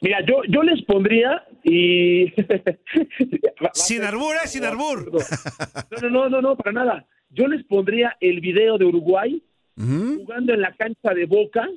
Mira, 0.00 0.24
yo, 0.26 0.36
yo 0.48 0.62
les 0.62 0.82
pondría 0.86 1.42
y... 1.62 2.30
sin 3.74 4.02
arbur, 4.02 4.34
¿eh? 4.42 4.48
Sin 4.48 4.64
arbur. 4.64 5.12
No, 6.00 6.08
no, 6.08 6.28
no, 6.30 6.40
no, 6.40 6.56
para 6.56 6.72
nada 6.72 7.06
yo 7.30 7.46
les 7.46 7.64
pondría 7.64 8.16
el 8.20 8.40
video 8.40 8.78
de 8.78 8.84
Uruguay 8.84 9.42
jugando 9.76 10.52
en 10.52 10.60
la 10.60 10.74
cancha 10.74 11.14
de 11.14 11.26
Boca 11.26 11.68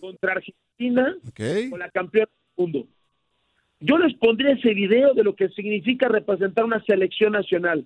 contra 0.00 0.32
Argentina 0.32 1.16
con 1.70 1.78
la 1.78 1.90
campeona 1.90 2.30
del 2.56 2.64
mundo. 2.64 2.88
Yo 3.80 3.96
les 3.98 4.14
pondría 4.14 4.52
ese 4.52 4.74
video 4.74 5.14
de 5.14 5.22
lo 5.22 5.36
que 5.36 5.48
significa 5.50 6.08
representar 6.08 6.64
una 6.64 6.82
selección 6.84 7.32
nacional. 7.32 7.84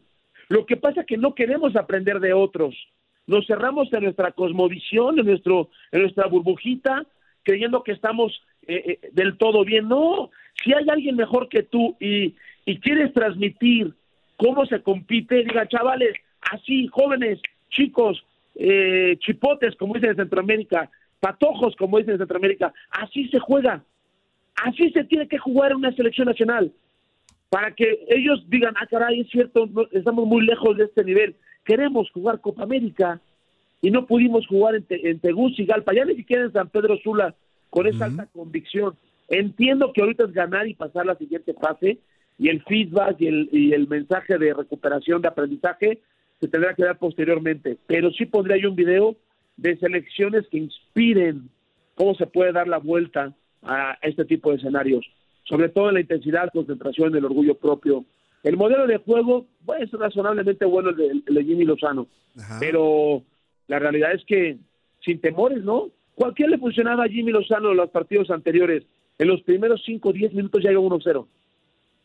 Lo 0.49 0.65
que 0.67 0.77
pasa 0.77 1.03
es 1.03 1.07
que 1.07 1.19
no 1.19 1.35
queremos 1.35 1.77
aprender 1.77 2.21
de 2.21 2.33
otros. 2.33 2.75
Nos 3.27 3.47
cerramos 3.47 3.93
en 3.93 4.05
nuestra 4.05 4.33
cosmovisión, 4.33 5.19
en, 5.19 5.27
nuestro, 5.27 5.71
en 5.93 6.03
nuestra 6.03 6.27
burbujita, 6.27 7.05
creyendo 7.43 7.83
que 7.83 7.93
estamos 7.93 8.43
eh, 8.67 8.99
eh, 9.03 9.09
del 9.13 9.37
todo 9.37 9.65
bien. 9.65 9.89
No, 9.89 10.31
si 10.63 10.73
hay 10.73 10.89
alguien 10.89 11.17
mejor 11.17 11.49
que 11.49 11.63
tú 11.63 11.97
y, 12.01 12.35
quieres 12.81 13.13
transmitir 13.13 13.93
cómo 14.37 14.67
se 14.67 14.83
compite, 14.83 15.45
diga, 15.45 15.69
chavales, 15.69 16.15
así, 16.51 16.87
jóvenes, 16.89 17.41
chicos, 17.71 18.25
eh, 18.55 19.17
chipotes, 19.21 19.77
como 19.77 19.95
dicen 19.95 20.11
en 20.11 20.17
Centroamérica, 20.17 20.91
patojos, 21.21 21.77
como 21.77 21.99
dicen 21.99 22.15
en 22.15 22.19
Centroamérica, 22.19 22.73
así 22.91 23.29
se 23.29 23.39
juega. 23.39 23.85
Así 24.57 24.91
se 24.91 25.05
tiene 25.05 25.29
que 25.29 25.39
jugar 25.39 25.73
en 25.73 25.79
una 25.79 25.93
selección 25.93 26.29
nacional. 26.29 26.73
Para 27.49 27.75
que 27.75 28.07
ellos 28.09 28.45
digan, 28.49 28.75
ah, 28.81 28.87
caray, 28.87 29.21
es 29.21 29.31
cierto, 29.31 29.69
estamos 29.93 30.27
muy 30.27 30.47
lejos 30.47 30.77
de 30.77 30.85
este 30.85 31.05
nivel. 31.05 31.37
Queremos 31.65 32.11
jugar 32.11 32.41
Copa 32.41 32.63
América 32.63 33.21
y 33.83 33.91
no 33.91 34.07
pudimos 34.07 34.47
jugar 34.47 34.77
en, 34.77 34.85
Te 34.85 35.11
en 35.11 35.19
Tegucigalpa, 35.19 35.93
ya 35.93 36.05
ni 36.05 36.15
siquiera 36.15 36.45
en 36.45 36.53
San 36.53 36.69
Pedro 36.69 36.97
Sula, 36.99 37.35
con 37.69 37.87
esa 37.87 38.07
alta 38.07 38.27
convicción. 38.27 38.97
Entiendo 39.29 39.93
que 39.93 40.01
ahorita 40.01 40.25
es 40.25 40.33
ganar 40.33 40.67
y 40.67 40.75
pasar 40.75 41.05
la 41.05 41.17
siguiente 41.17 41.55
fase, 41.55 41.99
y 42.39 42.49
el 42.49 42.63
feedback 42.63 43.21
y 43.21 43.27
el, 43.27 43.49
y 43.53 43.73
el 43.73 43.87
mensaje 43.89 44.39
de 44.39 44.55
recuperación, 44.55 45.23
de 45.23 45.29
aprendizaje, 45.29 46.01
se 46.41 46.49
tendrá 46.49 46.75
que 46.75 46.85
dar 46.85 46.99
posteriormente. 46.99 47.77
Pero 47.87 48.11
sí 48.13 48.27
pondría 48.27 48.57
yo 48.57 48.71
un 48.71 48.77
video 48.77 49.17
de 49.57 49.77
selecciones 49.77 50.47
que 50.49 50.59
inspiren 50.59 51.51
cómo 51.95 52.15
se 52.15 52.27
puede 52.27 52.53
dar 52.53 52.67
la 52.67 52.79
vuelta 52.79 53.35
a 53.63 53.99
este 54.03 54.25
tipo 54.25 54.51
de 54.51 54.57
escenarios, 54.57 55.05
sobre 55.45 55.69
todo 55.69 55.89
en 55.89 55.95
la 55.95 56.01
intensidad, 56.01 56.51
concentración, 56.53 57.15
el 57.15 57.25
orgullo 57.25 57.55
propio. 57.55 58.05
El 58.43 58.57
modelo 58.57 58.87
de 58.87 58.99
juego 58.99 59.47
pues, 59.65 59.83
es 59.83 59.93
razonablemente 59.93 60.65
bueno 60.65 60.91
el 60.91 61.23
de, 61.25 61.45
Jimmy 61.45 61.65
Lozano, 61.65 62.09
pero 62.59 63.23
la 63.69 63.79
realidad 63.79 64.13
es 64.13 64.25
que 64.25 64.59
sin 65.05 65.21
temores, 65.21 65.63
¿no? 65.63 65.89
Cualquier 66.15 66.51
le 66.51 66.59
funcionaba 66.59 67.05
a 67.05 67.09
Jimmy 67.09 67.33
Lozano 67.33 67.71
en 67.71 67.77
los 67.77 67.91
partidos 67.91 68.31
anteriores. 68.31 68.85
En 69.19 69.29
los 69.29 69.43
primeros 69.43 69.83
5 69.85 70.09
o 70.09 70.13
10 70.13 70.35
minutos 70.35 70.63
ya 70.63 70.73
iba 70.73 70.81
1-0. 70.81 71.27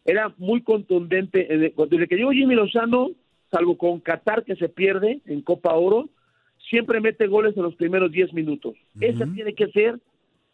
Era 0.06 0.34
muy 0.38 0.62
contundente. 0.62 1.74
Desde 1.90 2.08
que 2.08 2.16
llegó 2.16 2.32
Jimmy 2.32 2.56
Lozano, 2.56 3.12
salvo 3.52 3.78
con 3.78 4.00
Qatar 4.00 4.44
que 4.44 4.56
se 4.56 4.70
pierde 4.70 5.20
en 5.26 5.42
Copa 5.42 5.74
Oro, 5.74 6.10
siempre 6.70 7.02
mete 7.02 7.28
goles 7.28 7.56
en 7.58 7.64
los 7.64 7.76
primeros 7.76 8.12
10 8.12 8.34
minutos. 8.34 8.76
Ese 9.00 9.26
tiene 9.28 9.54
que 9.54 9.68
ser 9.68 10.00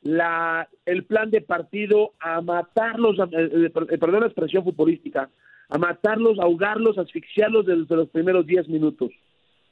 la, 0.04 0.68
el 0.86 1.06
plan 1.06 1.32
de 1.32 1.42
partido 1.42 2.12
a 2.20 2.42
matarlos, 2.42 3.18
eh, 3.32 3.50
eh, 3.66 3.98
perdón 3.98 4.22
la 4.22 4.28
expresión 4.28 4.64
futbolística, 4.64 5.30
a 5.70 5.78
matarlos, 5.78 6.40
ahogarlos, 6.40 6.98
asfixiarlos 6.98 7.66
desde 7.66 7.96
los 7.96 8.10
primeros 8.10 8.46
10 8.46 8.68
minutos. 8.68 9.12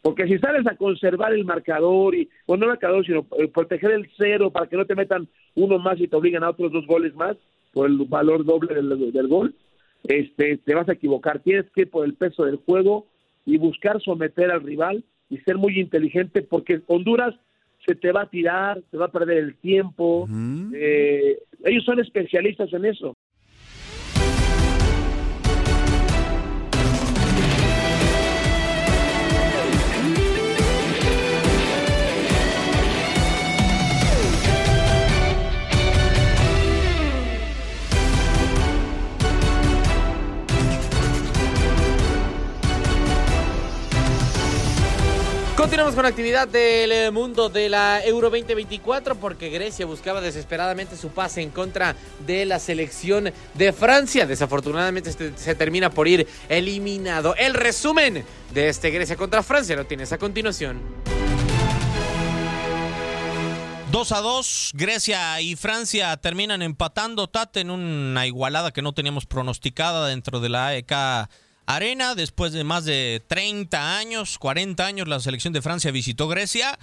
Porque 0.02 0.26
si 0.26 0.39
sales 0.39 0.65
a 0.65 0.76
conservar 0.76 1.34
el 1.34 1.46
marcador, 1.46 2.15
y, 2.15 2.30
bueno, 2.48 2.62
no 2.62 2.65
el 2.65 2.78
marcador, 2.78 3.06
sino 3.06 3.28
eh, 3.38 3.48
proteger 3.48 3.91
el 3.91 4.10
cero 4.17 4.50
para 4.50 4.67
que 4.67 4.78
no 4.78 4.86
te 4.86 4.96
metan 4.96 5.28
uno 5.56 5.78
más 5.78 6.00
y 6.00 6.08
te 6.08 6.15
obligan 6.15 6.44
a 6.44 6.50
otros 6.50 6.72
dos 6.72 6.88
goles 6.88 7.13
más, 7.13 7.38
por 7.74 7.88
el 7.88 7.98
valor 7.98 8.44
doble 8.44 8.74
del, 8.74 9.12
del 9.12 9.28
gol, 9.28 9.54
este, 10.04 10.58
te 10.58 10.74
vas 10.74 10.89
a 10.89 10.94
equivocar. 10.94 11.39
Tienes 11.39 11.70
que 11.76 11.86
por 11.86 12.06
el 12.06 12.15
peso 12.15 12.46
del 12.46 12.58
juego 12.58 13.06
y 13.46 13.58
buscar 13.58 14.02
someter 14.02 14.50
al 14.50 14.63
rival 14.63 15.04
y 15.30 15.38
ser 15.39 15.58
muy 15.58 15.80
inteligente 15.80 16.41
porque 16.41 16.82
Honduras 16.88 17.36
se 17.86 17.96
te 17.96 18.12
va 18.12 18.24
a 18.24 18.30
tirar, 18.30 18.82
te 18.89 18.98
va 18.98 19.06
a 19.06 19.12
perder 19.12 19.38
el 19.38 19.56
tiempo. 19.58 20.28
Eh, 20.74 21.39
ellos 21.63 21.84
son 21.84 22.00
especialistas 22.00 22.72
en 22.74 22.86
eso. 22.86 23.15
Continuamos 45.82 46.04
con 46.04 46.12
actividad 46.12 46.48
del 46.48 46.91
eh, 46.91 47.10
mundo 47.10 47.50
de 47.50 47.67
la 47.67 48.06
Euro 48.06 48.30
2024 48.30 49.15
porque 49.15 49.50
Grecia 49.50 49.84
buscaba 49.88 50.22
desesperadamente 50.22 50.96
su 50.96 51.10
pase 51.10 51.41
en 51.41 51.50
contra 51.50 51.96
de 52.20 52.46
la 52.46 52.60
selección 52.60 53.32
de 53.56 53.74
Francia. 53.74 54.28
Desafortunadamente 54.28 55.10
este 55.10 55.36
se 55.36 55.56
termina 55.56 55.89
por 55.89 56.08
ir 56.08 56.28
eliminado. 56.50 57.34
El 57.36 57.56
resumen 57.56 58.24
de 58.54 58.70
este 58.70 58.91
Grecia 58.91 59.15
contra 59.15 59.41
Francia 59.41 59.76
lo 59.76 59.86
tienes 59.86 60.13
a 60.13 60.20
continuación. 60.20 60.80
2 63.91 64.12
a 64.12 64.22
2, 64.22 64.72
Grecia 64.76 65.41
y 65.41 65.56
Francia 65.56 66.15
terminan 66.17 66.62
empatando, 66.62 67.28
Tate, 67.28 67.62
en 67.62 67.72
una 67.72 68.28
igualada 68.28 68.70
que 68.70 68.84
no 68.84 68.94
teníamos 68.94 69.26
pronosticada 69.26 70.10
dentro 70.10 70.41
de 70.41 70.50
la 70.50 70.67
AEK 70.67 70.91
Arena. 71.65 72.15
Después 72.15 72.54
de 72.54 72.63
más 72.63 72.86
de 72.86 73.21
30 73.28 73.97
años, 73.97 74.38
40 74.38 74.86
años, 74.86 75.08
la 75.08 75.19
selección 75.19 75.54
de 75.54 75.62
Francia 75.62 75.91
visitó 75.91 76.28
Grecia 76.28 76.78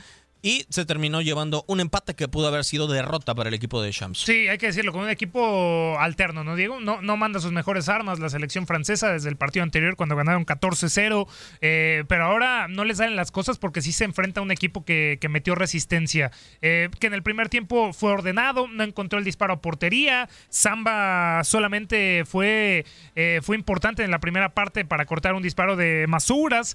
y 0.49 0.65
se 0.71 0.87
terminó 0.87 1.21
llevando 1.21 1.63
un 1.69 1.79
empate 1.79 2.15
que 2.15 2.27
pudo 2.27 2.49
haber 2.49 2.65
sido 2.65 2.87
derrota 2.87 3.35
para 3.35 3.51
el 3.51 3.55
equipo 3.55 3.83
de 3.83 3.93
Shams. 3.93 4.21
Sí, 4.21 4.49
hay 4.49 4.57
que 4.57 4.69
decirlo, 4.69 4.93
con 4.93 5.03
un 5.03 5.11
equipo 5.11 5.99
alterno, 5.99 6.43
¿no, 6.43 6.57
Diego? 6.57 6.81
No, 6.81 7.03
no 7.03 7.19
manda 7.19 7.39
sus 7.39 7.53
mejores 7.53 7.91
armas 7.91 8.19
la 8.19 8.31
selección 8.31 8.67
francesa 8.67 9.13
desde 9.13 9.29
el 9.29 9.37
partido 9.37 9.63
anterior 9.63 9.95
cuando 9.95 10.17
ganaron 10.17 10.47
14-0, 10.47 11.29
eh, 11.61 12.05
pero 12.09 12.25
ahora 12.25 12.67
no 12.67 12.87
les 12.87 12.97
salen 12.97 13.15
las 13.15 13.31
cosas 13.31 13.59
porque 13.59 13.83
sí 13.83 13.93
se 13.93 14.05
enfrenta 14.05 14.41
a 14.41 14.43
un 14.43 14.51
equipo 14.51 14.87
que, 14.87 15.19
que 15.21 15.29
metió 15.29 15.55
resistencia, 15.55 16.31
eh, 16.63 16.89
que 16.99 17.09
en 17.09 17.13
el 17.13 17.23
primer 17.23 17.51
tiempo 17.51 17.93
fue 17.93 18.11
ordenado, 18.11 18.69
no 18.69 18.85
encontró 18.85 19.19
el 19.19 19.27
disparo 19.27 19.53
a 19.53 19.61
portería, 19.61 20.31
Samba 20.49 21.45
solamente 21.45 22.25
fue, 22.25 22.87
eh, 23.17 23.41
fue 23.43 23.55
importante 23.55 24.03
en 24.03 24.11
la 24.11 24.19
primera 24.19 24.55
parte 24.55 24.87
para 24.87 25.05
cortar 25.05 25.35
un 25.35 25.43
disparo 25.43 25.77
de 25.77 26.07
Masuras 26.09 26.75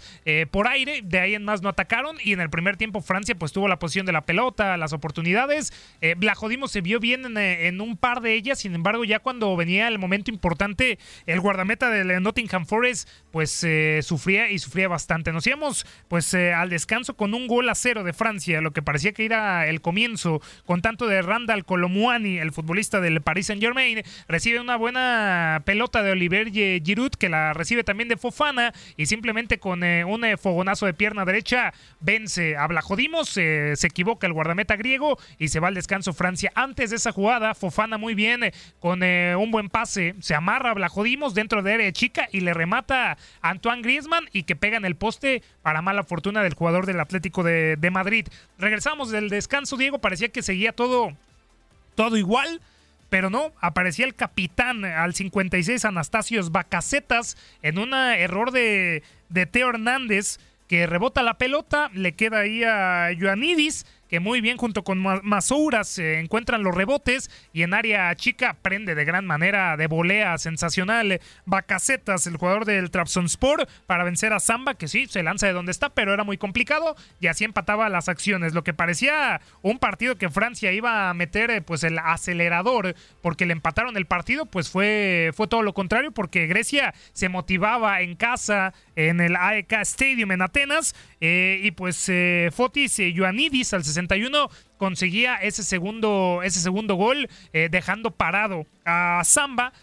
por 0.51 0.67
aire, 0.67 1.01
de 1.03 1.19
ahí 1.19 1.33
en 1.33 1.43
más 1.43 1.63
no 1.63 1.69
atacaron 1.69 2.17
y 2.23 2.33
en 2.33 2.39
el 2.39 2.51
primer 2.51 2.77
tiempo 2.77 3.01
Francia 3.01 3.33
pues 3.33 3.51
tuvo 3.51 3.62
la 3.67 3.79
posición 3.79 4.05
de 4.05 4.11
la 4.11 4.25
pelota, 4.25 4.77
las 4.77 4.93
oportunidades. 4.93 5.73
Eh, 6.01 6.15
Blajodimo 6.17 6.67
se 6.67 6.81
vio 6.81 6.99
bien 6.99 7.37
eh, 7.37 7.67
en, 7.67 7.81
un 7.81 7.97
par 7.97 8.21
de 8.21 8.33
ellas, 8.33 8.59
sin 8.59 8.75
embargo, 8.75 9.03
ya 9.03 9.19
cuando 9.19 9.55
venía 9.55 9.87
el 9.87 9.99
momento 9.99 10.31
importante, 10.31 10.99
el 11.25 11.39
guardameta 11.39 11.89
del 11.89 12.21
Nottingham 12.21 12.65
Forest, 12.65 13.09
pues 13.33 13.63
eh, 13.63 13.99
sufría 14.03 14.49
y 14.51 14.59
sufría 14.59 14.87
bastante. 14.87 15.33
Nos 15.33 15.45
íbamos 15.45 15.85
pues 16.07 16.33
al 16.33 16.69
descanso 16.69 17.17
con 17.17 17.33
un 17.33 17.47
gol 17.47 17.67
a 17.67 17.75
cero 17.75 18.05
de 18.05 18.13
Francia, 18.13 18.61
lo 18.61 18.71
que 18.71 18.81
parecía 18.81 19.11
que 19.11 19.25
era 19.25 19.67
el 19.67 19.81
comienzo, 19.81 20.41
con 20.65 20.81
tanto 20.81 21.07
de 21.07 21.21
Randall 21.21 21.65
Colomuani, 21.65 22.37
el 22.37 22.51
futbolista 22.51 23.01
del 23.01 23.21
Paris 23.21 23.47
Saint 23.47 23.61
Germain, 23.61 24.03
recibe 24.27 24.61
una 24.61 24.77
buena 24.77 25.63
pelota 25.65 26.03
de 26.03 26.11
Olivier 26.11 26.51
Giroud, 26.51 27.11
que 27.11 27.27
la 27.27 27.53
recibe 27.53 27.83
también 27.83 28.07
de 28.07 28.15
Fofana, 28.17 28.71
y 28.97 29.07
simplemente 29.07 29.59
con 29.59 29.83
un 29.83 30.23
fogonazo 30.37 30.85
de 30.85 30.93
pierna 30.93 31.25
derecha 31.25 31.73
vence 31.99 32.55
a 32.55 32.67
Blajodimos 32.67 33.29
se, 33.29 33.73
equivoca 33.83 34.27
el 34.27 34.33
guardameta 34.33 34.75
griego 34.75 35.17
y 35.37 35.47
se 35.49 35.59
va 35.59 35.67
al 35.69 35.73
descanso 35.73 36.13
Francia. 36.13 36.51
Antes 36.55 36.91
de 36.91 36.97
esa 36.97 37.11
jugada, 37.11 37.55
Fofana 37.55 37.97
muy 37.97 38.13
bien, 38.13 38.43
eh, 38.43 38.53
con 38.79 39.01
eh, 39.03 39.35
un 39.35 39.51
buen 39.51 39.69
pase, 39.69 40.15
se 40.19 40.35
amarra 40.35 40.73
Blajodimos 40.73 41.33
dentro 41.33 41.63
de 41.63 41.73
área 41.73 41.91
chica 41.91 42.27
y 42.31 42.41
le 42.41 42.53
remata 42.53 43.11
a 43.11 43.17
Antoine 43.41 43.81
Griezmann 43.81 44.29
y 44.31 44.43
que 44.43 44.55
pega 44.55 44.77
en 44.77 44.85
el 44.85 44.95
poste 44.95 45.43
para 45.61 45.81
mala 45.81 46.03
fortuna 46.03 46.43
del 46.43 46.53
jugador 46.53 46.85
del 46.85 46.99
Atlético 46.99 47.43
de, 47.43 47.89
Madrid. 47.91 48.27
Regresamos 48.57 49.11
del 49.11 49.29
descanso, 49.29 49.77
Diego, 49.77 49.99
parecía 49.99 50.29
que 50.29 50.41
seguía 50.41 50.71
todo, 50.71 51.13
todo 51.95 52.17
igual 52.17 52.61
pero 53.09 53.29
no, 53.29 53.51
aparecía 53.61 54.05
el 54.05 54.15
capitán 54.15 54.85
al 54.85 55.13
56 55.13 55.85
Anastasios 55.85 56.51
Bacacetas 56.51 57.37
en 57.61 57.77
un 57.77 57.93
error 57.93 58.49
de, 58.49 59.03
de 59.29 59.45
Teo 59.45 59.69
Hernández 59.69 60.39
que 60.67 60.87
rebota 60.87 61.21
la 61.21 61.37
pelota, 61.37 61.91
le 61.93 62.13
queda 62.13 62.39
ahí 62.39 62.63
a 62.63 63.11
Ioannidis, 63.11 63.85
que 64.09 64.19
muy 64.19 64.41
bien 64.41 64.57
junto 64.57 64.83
con 64.83 64.99
Masouras 65.23 65.87
se 65.87 66.19
encuentran 66.19 66.63
los 66.63 66.75
rebotes 66.75 67.31
y 67.51 67.63
en 67.63 67.73
área 67.73 68.13
chica 68.15 68.57
prende 68.61 68.95
de 68.95 69.05
gran 69.05 69.25
manera 69.25 69.77
de 69.77 69.87
volea 69.87 70.37
sensacional 70.37 71.19
Bacacetas, 71.45 72.27
el 72.27 72.37
jugador 72.37 72.65
del 72.65 72.91
Trabzonspor, 72.91 73.67
para 73.87 74.03
vencer 74.03 74.33
a 74.33 74.39
Zamba, 74.39 74.75
que 74.75 74.87
sí, 74.87 75.07
se 75.07 75.23
lanza 75.23 75.47
de 75.47 75.53
donde 75.53 75.71
está, 75.71 75.89
pero 75.89 76.13
era 76.13 76.23
muy 76.23 76.37
complicado 76.37 76.95
y 77.19 77.27
así 77.27 77.43
empataba 77.43 77.89
las 77.89 78.09
acciones. 78.09 78.53
Lo 78.53 78.63
que 78.63 78.73
parecía 78.73 79.41
un 79.61 79.79
partido 79.79 80.15
que 80.15 80.29
Francia 80.29 80.71
iba 80.71 81.09
a 81.09 81.13
meter 81.13 81.51
eh, 81.51 81.61
pues 81.61 81.83
el 81.83 81.97
acelerador 81.99 82.95
porque 83.21 83.45
le 83.45 83.53
empataron 83.53 83.97
el 83.97 84.05
partido, 84.05 84.45
pues 84.45 84.69
fue, 84.69 85.31
fue 85.33 85.47
todo 85.47 85.63
lo 85.63 85.73
contrario 85.73 86.11
porque 86.11 86.47
Grecia 86.47 86.93
se 87.13 87.29
motivaba 87.29 88.01
en 88.01 88.15
casa 88.15 88.73
en 88.95 89.21
el 89.21 89.35
AEK 89.35 89.73
Stadium 89.81 90.31
en 90.31 90.41
Atenas 90.41 90.95
eh, 91.21 91.59
y 91.63 91.71
pues 91.71 92.07
eh, 92.09 92.49
Fotis 92.53 92.99
eh, 92.99 93.13
al 93.23 93.83
61 94.07 94.49
conseguía 94.77 95.35
ese 95.35 95.63
segundo, 95.63 96.41
ese 96.43 96.59
segundo 96.59 96.95
gol, 96.95 97.29
eh, 97.53 97.69
dejando 97.71 98.11
parado 98.11 98.65
a 98.85 99.21
Samba, 99.23 99.73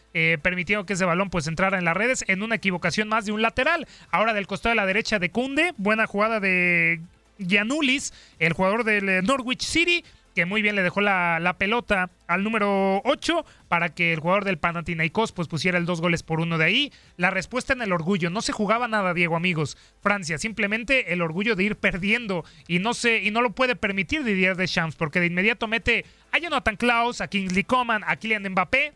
permitiendo 0.42 0.84
que 0.84 0.92
ese 0.92 1.04
balón 1.04 1.30
pues 1.30 1.46
entrara 1.46 1.78
en 1.78 1.84
las 1.84 1.96
redes 1.96 2.24
en 2.28 2.42
una 2.42 2.56
equivocación 2.56 3.08
más 3.08 3.24
de 3.24 3.32
un 3.32 3.42
lateral. 3.42 3.86
Ahora 4.10 4.34
del 4.34 4.46
costado 4.46 4.72
de 4.72 4.76
la 4.76 4.86
derecha 4.86 5.18
de 5.18 5.30
Kunde, 5.30 5.72
buena 5.78 6.06
jugada 6.06 6.40
de 6.40 7.00
Gianulis, 7.38 8.12
el 8.38 8.52
jugador 8.52 8.84
del 8.84 9.24
Norwich 9.24 9.62
City, 9.62 10.04
que 10.34 10.46
muy 10.46 10.62
bien 10.62 10.76
le 10.76 10.82
dejó 10.82 11.00
la, 11.00 11.56
pelota 11.58 12.10
al 12.26 12.44
número 12.44 13.02
8 13.04 13.44
para 13.68 13.90
que 13.90 14.12
el 14.12 14.20
jugador 14.20 14.44
del 14.44 14.58
Panathinaikos 14.58 15.32
pues 15.32 15.48
pusiera 15.48 15.78
el 15.78 15.86
dos 15.86 16.00
goles 16.00 16.22
por 16.22 16.40
uno 16.40 16.58
de 16.58 16.64
ahí. 16.64 16.92
La 17.16 17.30
respuesta 17.30 17.72
en 17.72 17.82
el 17.82 17.92
orgullo, 17.92 18.30
no 18.30 18.40
se 18.42 18.52
jugaba 18.52 18.88
nada, 18.88 19.14
Diego, 19.14 19.36
amigos. 19.36 19.76
Francia, 20.02 20.38
simplemente 20.38 21.12
el 21.12 21.22
orgullo 21.22 21.56
de 21.56 21.64
ir 21.64 21.76
perdiendo 21.76 22.44
y 22.68 22.78
no 22.78 22.94
se 22.94 23.18
y 23.18 23.30
no 23.30 23.42
lo 23.42 23.50
puede 23.50 23.76
permitir 23.76 24.24
Didier 24.24 24.56
Deschamps 24.56 24.96
porque 24.96 25.20
de 25.20 25.26
inmediato 25.26 25.66
mete 25.66 26.04
a 26.32 26.38
Jonathan 26.38 26.76
Klaus, 26.76 27.20
a 27.20 27.28
Kingsley 27.28 27.64
Coman, 27.64 28.02
a 28.06 28.16
Kylian 28.16 28.48
Mbappé 28.50 28.94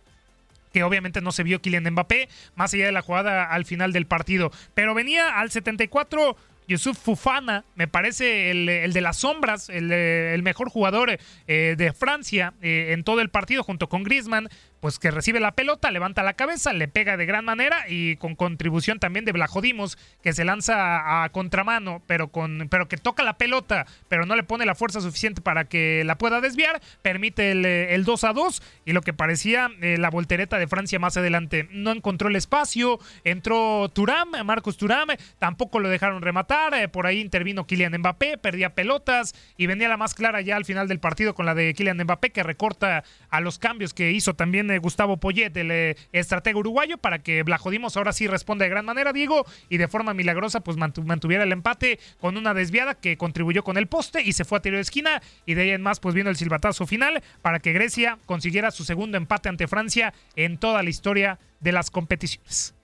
que 0.72 0.82
obviamente 0.82 1.20
no 1.20 1.30
se 1.30 1.44
vio 1.44 1.62
Kylian 1.62 1.88
Mbappé, 1.92 2.28
más 2.56 2.74
allá 2.74 2.86
de 2.86 2.92
la 2.92 3.00
jugada 3.00 3.44
al 3.44 3.64
final 3.64 3.92
del 3.92 4.06
partido. 4.06 4.50
Pero 4.74 4.92
venía 4.92 5.38
al 5.38 5.52
74 5.52 6.36
Yusuf 6.66 6.98
Fufana, 6.98 7.64
me 7.74 7.88
parece 7.88 8.50
el, 8.50 8.92
de 8.92 9.00
las 9.00 9.18
sombras, 9.18 9.68
el, 9.68 10.42
mejor 10.42 10.68
jugador 10.70 11.18
eh, 11.46 11.74
de 11.76 11.92
Francia 11.92 12.54
eh, 12.62 12.92
en 12.92 13.04
todo 13.04 13.20
el 13.20 13.30
partido 13.30 13.62
junto 13.62 13.88
con 13.88 14.02
Griezmann 14.02 14.48
pues 14.84 14.98
que 14.98 15.10
recibe 15.10 15.40
la 15.40 15.52
pelota, 15.52 15.90
levanta 15.90 16.22
la 16.22 16.34
cabeza, 16.34 16.74
le 16.74 16.88
pega 16.88 17.16
de 17.16 17.24
gran 17.24 17.42
manera 17.42 17.86
y 17.88 18.16
con 18.16 18.34
contribución 18.34 18.98
también 18.98 19.24
de 19.24 19.32
Blajodimos, 19.32 19.96
que 20.22 20.34
se 20.34 20.44
lanza 20.44 21.24
a, 21.24 21.28
contramano, 21.30 22.02
pero, 22.06 22.28
con, 22.28 22.68
pero 22.68 22.86
que 22.86 22.98
toca 22.98 23.22
la 23.22 23.38
pelota, 23.38 23.86
pero 24.10 24.26
no 24.26 24.36
le 24.36 24.42
pone 24.42 24.66
la 24.66 24.74
fuerza 24.74 25.00
suficiente 25.00 25.40
para 25.40 25.64
que 25.64 26.02
la 26.04 26.18
pueda 26.18 26.42
desviar, 26.42 26.82
permite 27.00 27.52
el, 27.94 28.04
2 28.04 28.24
a 28.24 28.34
2 28.34 28.62
y 28.84 28.92
lo 28.92 29.00
que 29.00 29.14
parecía 29.14 29.70
eh, 29.80 29.96
la 29.96 30.10
voltereta 30.10 30.58
de 30.58 30.66
Francia 30.66 30.98
más 30.98 31.16
adelante. 31.16 31.66
No 31.70 31.90
encontró 31.90 32.28
el 32.28 32.36
espacio, 32.36 32.98
entró 33.24 33.88
Turam, 33.88 34.32
Marcos 34.44 34.76
Turam, 34.76 35.08
tampoco 35.38 35.80
lo 35.80 35.88
dejaron 35.88 36.20
rematar, 36.20 36.74
eh, 36.74 36.88
por 36.88 37.06
ahí 37.06 37.22
intervino 37.22 37.66
Kylian 37.66 37.96
Mbappé, 38.00 38.36
perdía 38.36 38.74
pelotas 38.74 39.34
y 39.56 39.66
venía 39.66 39.88
la 39.88 39.96
más 39.96 40.12
clara 40.12 40.42
ya 40.42 40.56
al 40.56 40.66
final 40.66 40.88
del 40.88 41.00
partido 41.00 41.34
con 41.34 41.46
la 41.46 41.54
de 41.54 41.72
Kylian 41.72 42.02
Mbappé 42.02 42.32
que 42.32 42.42
recorta 42.42 43.02
a 43.30 43.40
los 43.40 43.58
cambios 43.58 43.94
que 43.94 44.12
hizo 44.12 44.34
también 44.34 44.73
Gustavo 44.78 45.18
Poyet, 45.18 45.56
el 45.56 45.70
eh, 45.70 45.96
estratega 46.12 46.58
uruguayo, 46.58 46.98
para 46.98 47.20
que 47.20 47.42
Blajodimos 47.42 47.96
ahora 47.96 48.12
sí 48.12 48.26
responda 48.26 48.64
de 48.64 48.70
gran 48.70 48.84
manera, 48.84 49.12
Diego, 49.12 49.44
y 49.68 49.78
de 49.78 49.88
forma 49.88 50.14
milagrosa 50.14 50.60
pues 50.60 50.76
mantuviera 50.76 51.44
el 51.44 51.52
empate 51.52 51.98
con 52.20 52.36
una 52.36 52.54
desviada 52.54 52.94
que 52.94 53.16
contribuyó 53.16 53.64
con 53.64 53.76
el 53.76 53.86
poste 53.86 54.22
y 54.22 54.32
se 54.32 54.44
fue 54.44 54.58
a 54.58 54.62
tiro 54.62 54.76
de 54.76 54.82
esquina 54.82 55.22
y 55.46 55.54
de 55.54 55.62
ahí 55.62 55.70
en 55.70 55.82
más 55.82 56.00
pues 56.00 56.14
vino 56.14 56.30
el 56.30 56.36
silbatazo 56.36 56.86
final 56.86 57.22
para 57.42 57.60
que 57.60 57.72
Grecia 57.72 58.18
consiguiera 58.26 58.70
su 58.70 58.84
segundo 58.84 59.16
empate 59.16 59.48
ante 59.48 59.68
Francia 59.68 60.14
en 60.36 60.58
toda 60.58 60.82
la 60.82 60.90
historia 60.90 61.38
de 61.60 61.72
las 61.72 61.90
competiciones. 61.90 62.74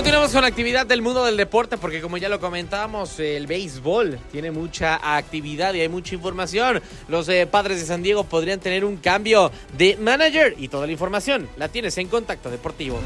Continuamos 0.00 0.32
con 0.32 0.40
la 0.40 0.48
actividad 0.48 0.86
del 0.86 1.02
mundo 1.02 1.26
del 1.26 1.36
deporte 1.36 1.76
porque 1.76 2.00
como 2.00 2.16
ya 2.16 2.30
lo 2.30 2.40
comentábamos, 2.40 3.20
el 3.20 3.46
béisbol 3.46 4.18
tiene 4.32 4.50
mucha 4.50 4.98
actividad 5.18 5.74
y 5.74 5.82
hay 5.82 5.90
mucha 5.90 6.14
información. 6.14 6.80
Los 7.06 7.28
eh, 7.28 7.46
padres 7.46 7.80
de 7.80 7.84
San 7.84 8.02
Diego 8.02 8.24
podrían 8.24 8.60
tener 8.60 8.86
un 8.86 8.96
cambio 8.96 9.52
de 9.76 9.98
manager 9.98 10.54
y 10.56 10.68
toda 10.68 10.86
la 10.86 10.92
información 10.92 11.50
la 11.58 11.68
tienes 11.68 11.98
en 11.98 12.08
Contacto 12.08 12.50
Deportivo 12.50 12.98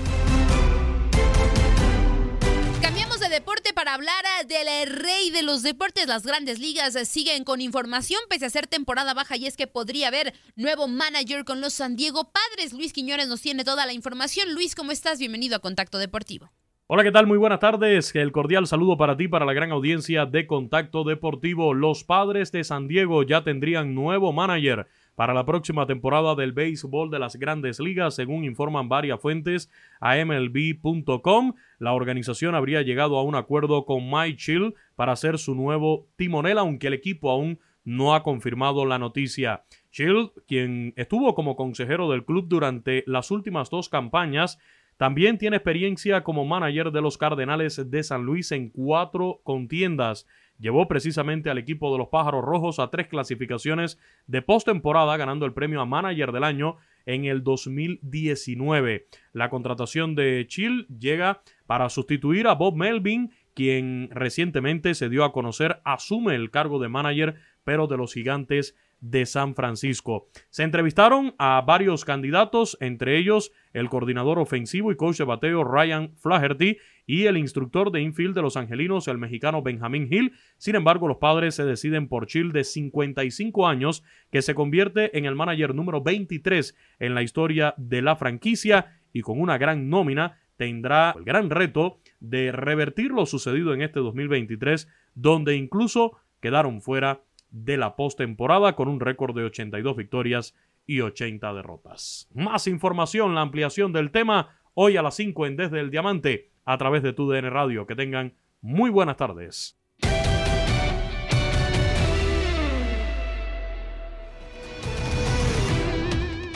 de 3.19 3.29
deporte 3.29 3.73
para 3.73 3.95
hablar 3.95 4.25
ah, 4.39 4.45
del 4.45 4.87
rey 4.89 5.31
de 5.31 5.43
los 5.43 5.63
deportes. 5.63 6.07
Las 6.07 6.25
grandes 6.25 6.61
ligas 6.61 6.95
eh, 6.95 7.05
siguen 7.05 7.43
con 7.43 7.61
información 7.61 8.21
pese 8.29 8.47
a 8.47 8.51
ser 8.51 8.67
temporada 8.69 9.15
baja 9.15 9.37
y 9.37 9.47
es 9.47 9.57
que 9.57 9.67
podría 9.67 10.09
haber 10.09 10.33
nuevo 10.57 10.87
manager 10.87 11.45
con 11.45 11.61
los 11.61 11.75
San 11.75 11.97
Diego 11.97 12.31
Padres. 12.31 12.73
Luis 12.73 12.93
Quiñones 12.93 13.27
nos 13.27 13.41
tiene 13.41 13.65
toda 13.65 13.85
la 13.87 13.93
información. 13.93 14.53
Luis, 14.53 14.75
¿cómo 14.75 14.93
estás? 14.93 15.19
Bienvenido 15.19 15.57
a 15.57 15.59
Contacto 15.59 15.99
Deportivo. 15.99 16.51
Hola, 16.87 17.03
¿qué 17.03 17.13
tal? 17.13 17.27
Muy 17.27 17.39
buenas 17.39 17.61
tardes. 17.61 18.15
El 18.15 18.31
cordial 18.31 18.67
saludo 18.67 18.99
para 18.99 19.17
ti, 19.17 19.27
para 19.27 19.47
la 19.47 19.55
gran 19.55 19.73
audiencia 19.73 20.27
de 20.27 20.47
Contacto 20.47 21.03
Deportivo. 21.03 21.73
Los 21.73 22.05
Padres 22.05 22.53
de 22.53 22.63
San 22.63 22.89
Diego 22.89 23.23
ya 23.23 23.43
tendrían 23.43 23.95
nuevo 23.95 24.35
manager 24.35 24.87
para 25.15 25.33
la 25.33 25.47
próxima 25.47 25.87
temporada 25.87 26.35
del 26.35 26.53
béisbol 26.53 27.11
de 27.11 27.19
las 27.19 27.37
grandes 27.37 27.81
ligas, 27.81 28.17
según 28.17 28.45
informan 28.45 28.91
varias 28.91 29.19
fuentes 29.19 29.71
a 29.99 30.23
MLB.com. 30.23 31.55
La 31.79 31.95
organización 31.95 32.55
habría 32.55 32.83
llegado 32.83 33.17
a 33.17 33.23
un 33.23 33.35
acuerdo 33.35 33.87
con 33.87 34.11
Mike 34.11 34.37
Chill 34.37 34.75
para 34.95 35.17
ser 35.17 35.39
su 35.39 35.55
nuevo 35.55 36.07
timonel, 36.17 36.59
aunque 36.59 36.89
el 36.89 36.93
equipo 36.93 37.31
aún 37.31 37.61
no 37.85 38.15
ha 38.15 38.23
confirmado 38.23 38.85
la 38.85 38.99
noticia. 38.99 39.65
Chill, 39.91 40.33
quien 40.47 40.93
estuvo 40.97 41.35
como 41.35 41.57
consejero 41.57 42.11
del 42.11 42.27
club 42.27 42.45
durante 42.47 43.05
las 43.07 43.31
últimas 43.31 43.71
dos 43.71 43.89
campañas, 43.89 44.59
también 44.97 45.39
tiene 45.39 45.57
experiencia 45.57 46.23
como 46.23 46.45
manager 46.45 46.93
de 46.93 47.01
los 47.01 47.19
Cardenales 47.19 47.91
de 47.91 48.03
San 48.03 48.25
Luis 48.25 48.53
en 48.53 48.71
cuatro 48.71 49.41
contiendas 49.43 50.27
llevó 50.59 50.87
precisamente 50.89 51.51
al 51.51 51.59
equipo 51.59 51.93
de 51.93 51.99
los 51.99 52.09
Pájaros 52.09 52.45
Rojos 52.45 52.79
a 52.79 52.91
tres 52.91 53.09
clasificaciones 53.09 53.99
de 54.27 54.43
postemporada, 54.43 55.17
ganando 55.17 55.47
el 55.47 55.53
premio 55.53 55.81
a 55.81 55.87
Manager 55.87 56.33
del 56.33 56.45
Año 56.45 56.77
en 57.07 57.25
el 57.25 57.43
2019. 57.43 59.07
La 59.33 59.51
contratación 59.51 60.15
de 60.15 60.47
Chill 60.49 60.87
llega 60.89 61.43
para 61.67 61.89
sustituir 61.89 62.47
a 62.47 62.55
Bob 62.55 62.77
Melvin, 62.77 63.33
quien 63.55 64.09
recientemente 64.11 64.95
se 64.95 65.09
dio 65.09 65.25
a 65.25 65.33
conocer, 65.33 65.81
asume 65.85 66.35
el 66.35 66.51
cargo 66.51 66.79
de 66.79 66.89
manager, 66.89 67.37
pero 67.63 67.87
de 67.87 67.97
los 67.97 68.13
gigantes 68.13 68.77
de 69.05 69.27
San 69.27 69.55
Francisco. 69.55 70.29
Se 70.49 70.63
entrevistaron 70.63 71.35
a 71.39 71.61
varios 71.61 72.07
candidatos, 72.07 72.79
entre 72.81 73.19
ellos 73.19 73.53
el 73.75 73.91
coordinador 73.91 74.39
ofensivo 74.39 74.91
y 74.91 74.97
coach 74.97 75.19
de 75.19 75.25
bateo 75.25 75.63
Ryan 75.63 76.17
Flaherty 76.17 76.79
y 77.07 77.25
el 77.25 77.37
instructor 77.37 77.93
de 77.93 78.01
infield 78.01 78.35
de 78.35 78.41
los 78.41 78.57
Angelinos, 78.57 79.07
el 79.09 79.19
mexicano 79.19 79.63
Benjamin 79.63 80.09
Hill. 80.11 80.33
Sin 80.57 80.75
embargo, 80.75 81.07
los 81.07 81.19
padres 81.19 81.55
se 81.55 81.67
deciden 81.67 82.09
por 82.09 82.27
Chill 82.27 82.53
de 82.53 82.65
55 82.65 83.69
años, 83.69 84.03
que 84.31 84.41
se 84.41 84.55
convierte 84.55 85.17
en 85.19 85.27
el 85.27 85.35
manager 85.35 85.75
número 85.75 86.01
23 86.03 86.75
en 87.01 87.15
la 87.15 87.23
historia 87.23 87.75
de 87.77 88.01
la 88.01 88.17
franquicia 88.17 89.01
y 89.13 89.21
con 89.21 89.39
una 89.39 89.59
gran 89.59 89.91
nómina 89.91 90.39
tendrá 90.57 91.15
el 91.15 91.25
gran 91.25 91.51
reto 91.51 91.99
de 92.21 92.53
revertir 92.53 93.11
lo 93.11 93.27
sucedido 93.27 93.75
en 93.75 93.83
este 93.83 94.01
2023, 94.01 94.89
donde 95.15 95.57
incluso 95.57 96.17
quedaron 96.41 96.81
fuera 96.81 97.21
de 97.55 97.77
la 97.77 97.95
postemporada 97.95 98.75
con 98.75 98.89
un 98.89 98.99
récord 98.99 99.35
de 99.35 99.45
82 99.45 99.97
victorias 99.97 100.55
y 100.87 101.01
80 101.01 101.55
derrotas. 101.55 102.29
Más 102.35 102.67
información, 102.67 103.35
la 103.37 103.43
ampliación 103.43 103.93
del 103.93 104.11
tema 104.11 104.59
hoy 104.75 104.97
a 104.97 105.03
las 105.03 105.15
5 105.15 105.47
en 105.47 105.57
Desde 105.57 105.79
el 105.79 105.93
Diamante 105.93 106.51
a 106.65 106.77
través 106.79 107.05
de 107.05 107.13
tu 107.13 107.31
DN 107.31 107.49
Radio. 107.51 107.87
Que 107.87 107.95
tengan 107.95 108.35
muy 108.61 108.91
buenas 108.91 109.17
tardes. 109.17 109.79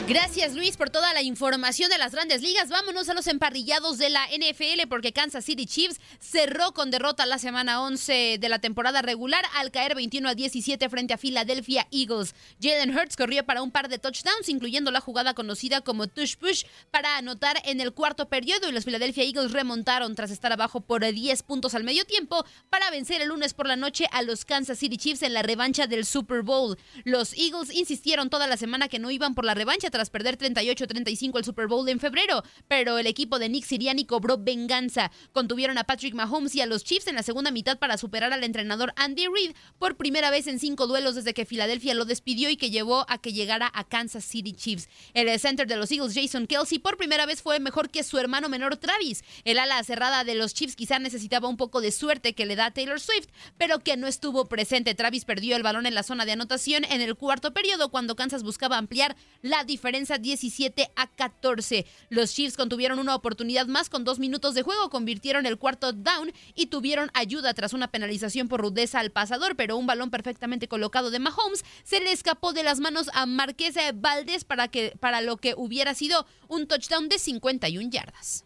Gracias 0.09 0.55
Luis 0.55 0.75
por 0.75 0.89
toda 0.89 1.13
la 1.13 1.21
información 1.21 1.91
de 1.91 1.99
las 1.99 2.13
grandes 2.13 2.41
ligas. 2.41 2.69
Vámonos 2.69 3.07
a 3.09 3.13
los 3.13 3.27
emparrillados 3.27 3.99
de 3.99 4.09
la 4.09 4.25
NFL 4.25 4.87
porque 4.89 5.13
Kansas 5.13 5.45
City 5.45 5.67
Chiefs 5.67 5.99
cerró 6.19 6.71
con 6.71 6.89
derrota 6.89 7.27
la 7.27 7.37
semana 7.37 7.83
11 7.83 8.39
de 8.39 8.49
la 8.49 8.57
temporada 8.57 9.03
regular 9.03 9.45
al 9.57 9.69
caer 9.69 9.93
21 9.93 10.29
a 10.29 10.33
17 10.33 10.89
frente 10.89 11.13
a 11.13 11.19
Philadelphia 11.19 11.87
Eagles. 11.91 12.33
Jalen 12.59 12.97
Hurts 12.97 13.17
corrió 13.17 13.45
para 13.45 13.61
un 13.61 13.69
par 13.69 13.87
de 13.87 13.99
touchdowns, 13.99 14.49
incluyendo 14.49 14.89
la 14.89 14.99
jugada 14.99 15.35
conocida 15.35 15.81
como 15.81 16.07
Tush 16.07 16.37
Push 16.37 16.63
para 16.89 17.17
anotar 17.17 17.61
en 17.65 17.79
el 17.79 17.93
cuarto 17.93 18.29
periodo 18.29 18.67
y 18.67 18.71
los 18.71 18.85
Philadelphia 18.85 19.25
Eagles 19.25 19.51
remontaron 19.51 20.15
tras 20.15 20.31
estar 20.31 20.51
abajo 20.51 20.81
por 20.81 21.05
10 21.05 21.43
puntos 21.43 21.75
al 21.75 21.83
medio 21.83 22.03
tiempo 22.05 22.43
para 22.71 22.89
vencer 22.89 23.21
el 23.21 23.27
lunes 23.27 23.53
por 23.53 23.67
la 23.67 23.75
noche 23.75 24.05
a 24.11 24.23
los 24.23 24.43
Kansas 24.43 24.79
City 24.79 24.97
Chiefs 24.97 25.21
en 25.21 25.35
la 25.35 25.43
revancha 25.43 25.85
del 25.85 26.03
Super 26.03 26.41
Bowl. 26.41 26.79
Los 27.03 27.33
Eagles 27.33 27.71
insistieron 27.71 28.31
toda 28.31 28.47
la 28.47 28.57
semana 28.57 28.87
que 28.87 28.97
no 28.97 29.11
iban 29.11 29.35
por 29.35 29.45
la 29.45 29.53
revancha 29.53 29.91
tras 29.91 29.98
perder 30.07 30.37
38-35 30.37 31.37
el 31.37 31.43
Super 31.43 31.67
Bowl 31.67 31.89
en 31.89 31.99
febrero, 31.99 32.43
pero 32.69 32.97
el 32.97 33.07
equipo 33.07 33.39
de 33.39 33.49
Nick 33.49 33.65
Siriani 33.65 34.05
cobró 34.05 34.37
venganza. 34.37 35.11
Contuvieron 35.33 35.77
a 35.77 35.83
Patrick 35.83 36.13
Mahomes 36.13 36.55
y 36.55 36.61
a 36.61 36.65
los 36.65 36.85
Chiefs 36.85 37.07
en 37.07 37.15
la 37.15 37.23
segunda 37.23 37.51
mitad 37.51 37.77
para 37.77 37.97
superar 37.97 38.31
al 38.31 38.43
entrenador 38.43 38.93
Andy 38.95 39.25
Reid 39.27 39.55
por 39.77 39.97
primera 39.97 40.31
vez 40.31 40.47
en 40.47 40.59
cinco 40.59 40.87
duelos 40.87 41.15
desde 41.15 41.33
que 41.33 41.45
Filadelfia 41.45 41.93
lo 41.93 42.05
despidió 42.05 42.49
y 42.49 42.55
que 42.55 42.69
llevó 42.69 43.05
a 43.09 43.17
que 43.17 43.33
llegara 43.33 43.69
a 43.73 43.83
Kansas 43.83 44.23
City 44.23 44.53
Chiefs. 44.53 44.87
El 45.13 45.37
center 45.39 45.67
de 45.67 45.75
los 45.75 45.91
Eagles, 45.91 46.13
Jason 46.13 46.47
Kelsey, 46.47 46.79
por 46.79 46.97
primera 46.97 47.25
vez 47.25 47.41
fue 47.41 47.59
mejor 47.59 47.89
que 47.89 48.03
su 48.03 48.17
hermano 48.17 48.47
menor 48.47 48.77
Travis. 48.77 49.23
El 49.43 49.59
ala 49.59 49.83
cerrada 49.83 50.23
de 50.23 50.35
los 50.35 50.53
Chiefs 50.53 50.75
quizá 50.75 50.99
necesitaba 50.99 51.47
un 51.47 51.57
poco 51.57 51.81
de 51.81 51.91
suerte 51.91 52.33
que 52.33 52.45
le 52.45 52.55
da 52.55 52.71
Taylor 52.71 52.99
Swift, 52.99 53.27
pero 53.57 53.79
que 53.79 53.97
no 53.97 54.07
estuvo 54.07 54.45
presente. 54.45 54.95
Travis 54.95 55.25
perdió 55.25 55.55
el 55.55 55.63
balón 55.63 55.85
en 55.85 55.95
la 55.95 56.03
zona 56.03 56.25
de 56.25 56.33
anotación 56.33 56.85
en 56.85 57.01
el 57.01 57.15
cuarto 57.15 57.53
periodo 57.53 57.89
cuando 57.89 58.15
Kansas 58.15 58.43
buscaba 58.43 58.77
ampliar 58.77 59.15
la 59.41 59.63
diferencia 59.63 59.88
diferencia 59.89 60.19
17 60.19 60.91
a 60.95 61.07
14. 61.07 61.85
Los 62.09 62.31
Chiefs 62.31 62.57
contuvieron 62.57 62.99
una 62.99 63.15
oportunidad 63.15 63.65
más 63.65 63.89
con 63.89 64.03
dos 64.03 64.19
minutos 64.19 64.53
de 64.53 64.61
juego, 64.61 64.91
convirtieron 64.91 65.47
el 65.47 65.57
cuarto 65.57 65.93
down 65.93 66.31
y 66.53 66.67
tuvieron 66.67 67.09
ayuda 67.15 67.55
tras 67.55 67.73
una 67.73 67.89
penalización 67.89 68.47
por 68.47 68.61
rudeza 68.61 68.99
al 68.99 69.09
pasador, 69.09 69.55
pero 69.55 69.77
un 69.77 69.87
balón 69.87 70.11
perfectamente 70.11 70.67
colocado 70.67 71.09
de 71.09 71.17
Mahomes 71.17 71.65
se 71.83 72.01
le 72.01 72.11
escapó 72.11 72.53
de 72.53 72.61
las 72.61 72.79
manos 72.79 73.09
a 73.13 73.25
Marqués 73.25 73.75
Valdés 73.95 74.43
para, 74.43 74.67
que, 74.67 74.93
para 74.99 75.21
lo 75.21 75.37
que 75.37 75.55
hubiera 75.57 75.95
sido 75.95 76.27
un 76.47 76.67
touchdown 76.67 77.09
de 77.09 77.17
51 77.17 77.89
yardas. 77.89 78.45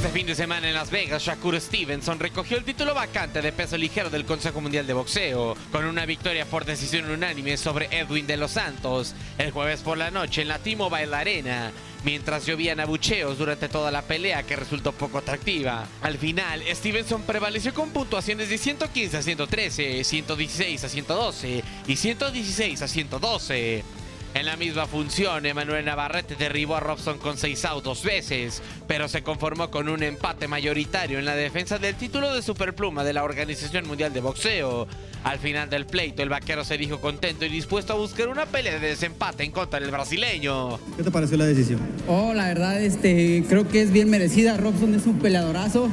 Este 0.00 0.18
fin 0.18 0.26
de 0.26 0.34
semana 0.34 0.66
en 0.66 0.72
Las 0.72 0.90
Vegas, 0.90 1.22
Shakur 1.22 1.60
Stevenson 1.60 2.18
recogió 2.18 2.56
el 2.56 2.64
título 2.64 2.94
vacante 2.94 3.42
de 3.42 3.52
peso 3.52 3.76
ligero 3.76 4.08
del 4.08 4.24
Consejo 4.24 4.62
Mundial 4.62 4.86
de 4.86 4.94
Boxeo, 4.94 5.54
con 5.70 5.84
una 5.84 6.06
victoria 6.06 6.46
por 6.46 6.64
decisión 6.64 7.10
unánime 7.10 7.58
sobre 7.58 7.86
Edwin 7.90 8.26
de 8.26 8.38
los 8.38 8.52
Santos 8.52 9.14
el 9.36 9.50
jueves 9.50 9.80
por 9.80 9.98
la 9.98 10.10
noche 10.10 10.40
en 10.40 10.48
la 10.48 10.58
T-Mobile 10.58 11.14
Arena, 11.14 11.70
mientras 12.02 12.46
llovían 12.46 12.80
abucheos 12.80 13.36
durante 13.36 13.68
toda 13.68 13.90
la 13.90 14.00
pelea 14.00 14.42
que 14.42 14.56
resultó 14.56 14.92
poco 14.92 15.18
atractiva. 15.18 15.86
Al 16.00 16.16
final, 16.16 16.62
Stevenson 16.72 17.20
prevaleció 17.24 17.74
con 17.74 17.90
puntuaciones 17.90 18.48
de 18.48 18.56
115 18.56 19.18
a 19.18 19.22
113, 19.22 20.02
116 20.02 20.82
a 20.82 20.88
112 20.88 21.64
y 21.86 21.96
116 21.96 22.80
a 22.80 22.88
112. 22.88 23.84
En 24.32 24.46
la 24.46 24.56
misma 24.56 24.86
función, 24.86 25.44
Emanuel 25.44 25.84
Navarrete 25.84 26.36
derribó 26.36 26.76
a 26.76 26.80
Robson 26.80 27.18
con 27.18 27.36
seis 27.36 27.64
outs 27.64 27.82
dos 27.82 28.04
veces, 28.04 28.62
pero 28.86 29.08
se 29.08 29.22
conformó 29.22 29.72
con 29.72 29.88
un 29.88 30.04
empate 30.04 30.46
mayoritario 30.46 31.18
en 31.18 31.24
la 31.24 31.34
defensa 31.34 31.78
del 31.78 31.96
título 31.96 32.32
de 32.32 32.40
superpluma 32.40 33.02
de 33.02 33.12
la 33.12 33.24
Organización 33.24 33.88
Mundial 33.88 34.12
de 34.12 34.20
Boxeo. 34.20 34.86
Al 35.24 35.40
final 35.40 35.68
del 35.68 35.84
pleito, 35.84 36.22
el 36.22 36.28
vaquero 36.28 36.64
se 36.64 36.78
dijo 36.78 37.00
contento 37.00 37.44
y 37.44 37.48
dispuesto 37.48 37.92
a 37.92 37.96
buscar 37.96 38.28
una 38.28 38.46
pelea 38.46 38.78
de 38.78 38.90
desempate 38.90 39.42
en 39.42 39.50
contra 39.50 39.80
del 39.80 39.90
brasileño. 39.90 40.78
¿Qué 40.96 41.02
te 41.02 41.10
pareció 41.10 41.36
la 41.36 41.46
decisión? 41.46 41.80
Oh, 42.06 42.32
la 42.32 42.46
verdad, 42.46 42.80
este, 42.80 43.44
creo 43.48 43.66
que 43.66 43.82
es 43.82 43.90
bien 43.90 44.08
merecida. 44.10 44.56
Robson 44.56 44.94
es 44.94 45.06
un 45.06 45.18
peleadorazo, 45.18 45.88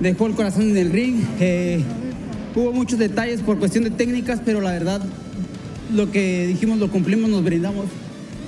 dejó 0.00 0.26
el 0.26 0.34
corazón 0.34 0.62
en 0.62 0.76
el 0.76 0.90
ring. 0.90 1.22
Eh, 1.38 1.80
hubo 2.56 2.72
muchos 2.72 2.98
detalles 2.98 3.40
por 3.40 3.60
cuestión 3.60 3.84
de 3.84 3.90
técnicas, 3.90 4.40
pero 4.44 4.60
la 4.60 4.72
verdad 4.72 5.00
lo 5.92 6.10
que 6.10 6.46
dijimos 6.46 6.78
lo 6.78 6.90
cumplimos, 6.90 7.30
nos 7.30 7.44
brindamos 7.44 7.86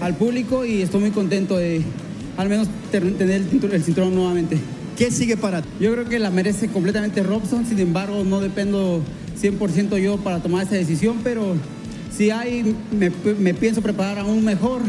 al 0.00 0.16
público 0.16 0.64
y 0.64 0.83
estoy 0.83 1.00
muy 1.00 1.11
contento 1.11 1.57
de 1.57 1.83
al 2.37 2.48
menos 2.48 2.68
tener 2.90 3.31
el, 3.31 3.83
cinturón, 3.83 4.14
nuevamente. 4.14 4.59
¿Qué 4.96 5.11
sigue 5.11 5.37
para 5.37 5.62
ti? 5.62 5.68
Yo 5.81 5.92
creo 5.92 6.09
que 6.09 6.18
la 6.18 6.31
merece 6.31 6.68
completamente 6.68 7.22
Robson, 7.22 7.66
sin 7.66 7.79
embargo 7.79 8.24
no 8.24 8.40
dependo 8.40 9.03
100% 9.40 9.98
yo 9.98 10.18
para 10.18 10.40
tomar 10.40 10.66
esa 10.66 10.74
decisión, 10.74 11.18
pero 11.22 11.55
si 12.14 12.31
hay, 12.31 12.74
me, 12.90 13.11
me 13.38 13.55
pienso 13.55 13.83
preparar 13.83 14.18
aún 14.18 14.44
mejor 14.44 14.83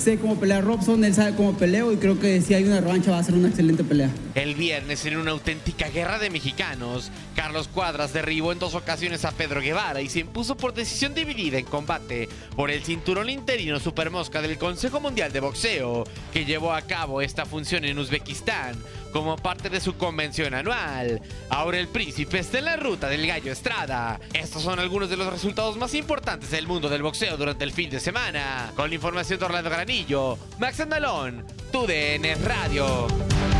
sé 0.00 0.18
cómo 0.18 0.40
pelear 0.40 0.64
Robson, 0.64 1.04
él 1.04 1.14
sabe 1.14 1.36
cómo 1.36 1.52
peleo 1.52 1.92
y 1.92 1.98
creo 1.98 2.18
que 2.18 2.40
si 2.40 2.54
hay 2.54 2.64
una 2.64 2.80
revancha 2.80 3.10
va 3.10 3.18
a 3.18 3.22
ser 3.22 3.34
una 3.34 3.48
excelente 3.48 3.84
pelea. 3.84 4.08
El 4.34 4.54
viernes 4.54 5.04
en 5.04 5.18
una 5.18 5.32
auténtica 5.32 5.90
guerra 5.90 6.18
de 6.18 6.30
mexicanos, 6.30 7.10
Carlos 7.36 7.68
Cuadras 7.68 8.14
derribó 8.14 8.52
en 8.52 8.58
dos 8.58 8.74
ocasiones 8.74 9.26
a 9.26 9.32
Pedro 9.32 9.60
Guevara 9.60 10.00
y 10.00 10.08
se 10.08 10.20
impuso 10.20 10.56
por 10.56 10.72
decisión 10.72 11.14
dividida 11.14 11.58
en 11.58 11.66
combate 11.66 12.30
por 12.56 12.70
el 12.70 12.82
cinturón 12.82 13.28
interino 13.28 13.78
supermosca 13.78 14.40
del 14.40 14.56
Consejo 14.56 15.00
Mundial 15.00 15.32
de 15.32 15.40
Boxeo, 15.40 16.04
que 16.32 16.46
llevó 16.46 16.72
a 16.72 16.82
cabo 16.82 17.20
esta 17.20 17.44
función 17.44 17.84
en 17.84 17.98
Uzbekistán 17.98 18.76
como 19.12 19.36
parte 19.36 19.68
de 19.68 19.80
su 19.80 19.96
convención 19.96 20.54
anual. 20.54 21.20
Ahora 21.48 21.78
el 21.78 21.88
príncipe 21.88 22.38
está 22.38 22.58
en 22.58 22.66
la 22.66 22.76
ruta 22.76 23.08
del 23.08 23.26
gallo 23.26 23.52
Estrada. 23.52 24.20
Estos 24.32 24.62
son 24.62 24.78
algunos 24.78 25.10
de 25.10 25.16
los 25.16 25.32
resultados 25.32 25.76
más 25.76 25.94
importantes 25.94 26.50
del 26.50 26.66
mundo 26.66 26.88
del 26.88 27.02
boxeo 27.02 27.36
durante 27.36 27.64
el 27.64 27.72
fin 27.72 27.90
de 27.90 28.00
semana. 28.00 28.72
Con 28.76 28.88
la 28.88 28.94
información 28.94 29.38
de 29.38 29.44
Orlando 29.44 29.70
Granillo, 29.70 30.38
Max 30.58 30.80
Andalón, 30.80 31.44
TUDN 31.72 32.44
Radio. 32.44 33.59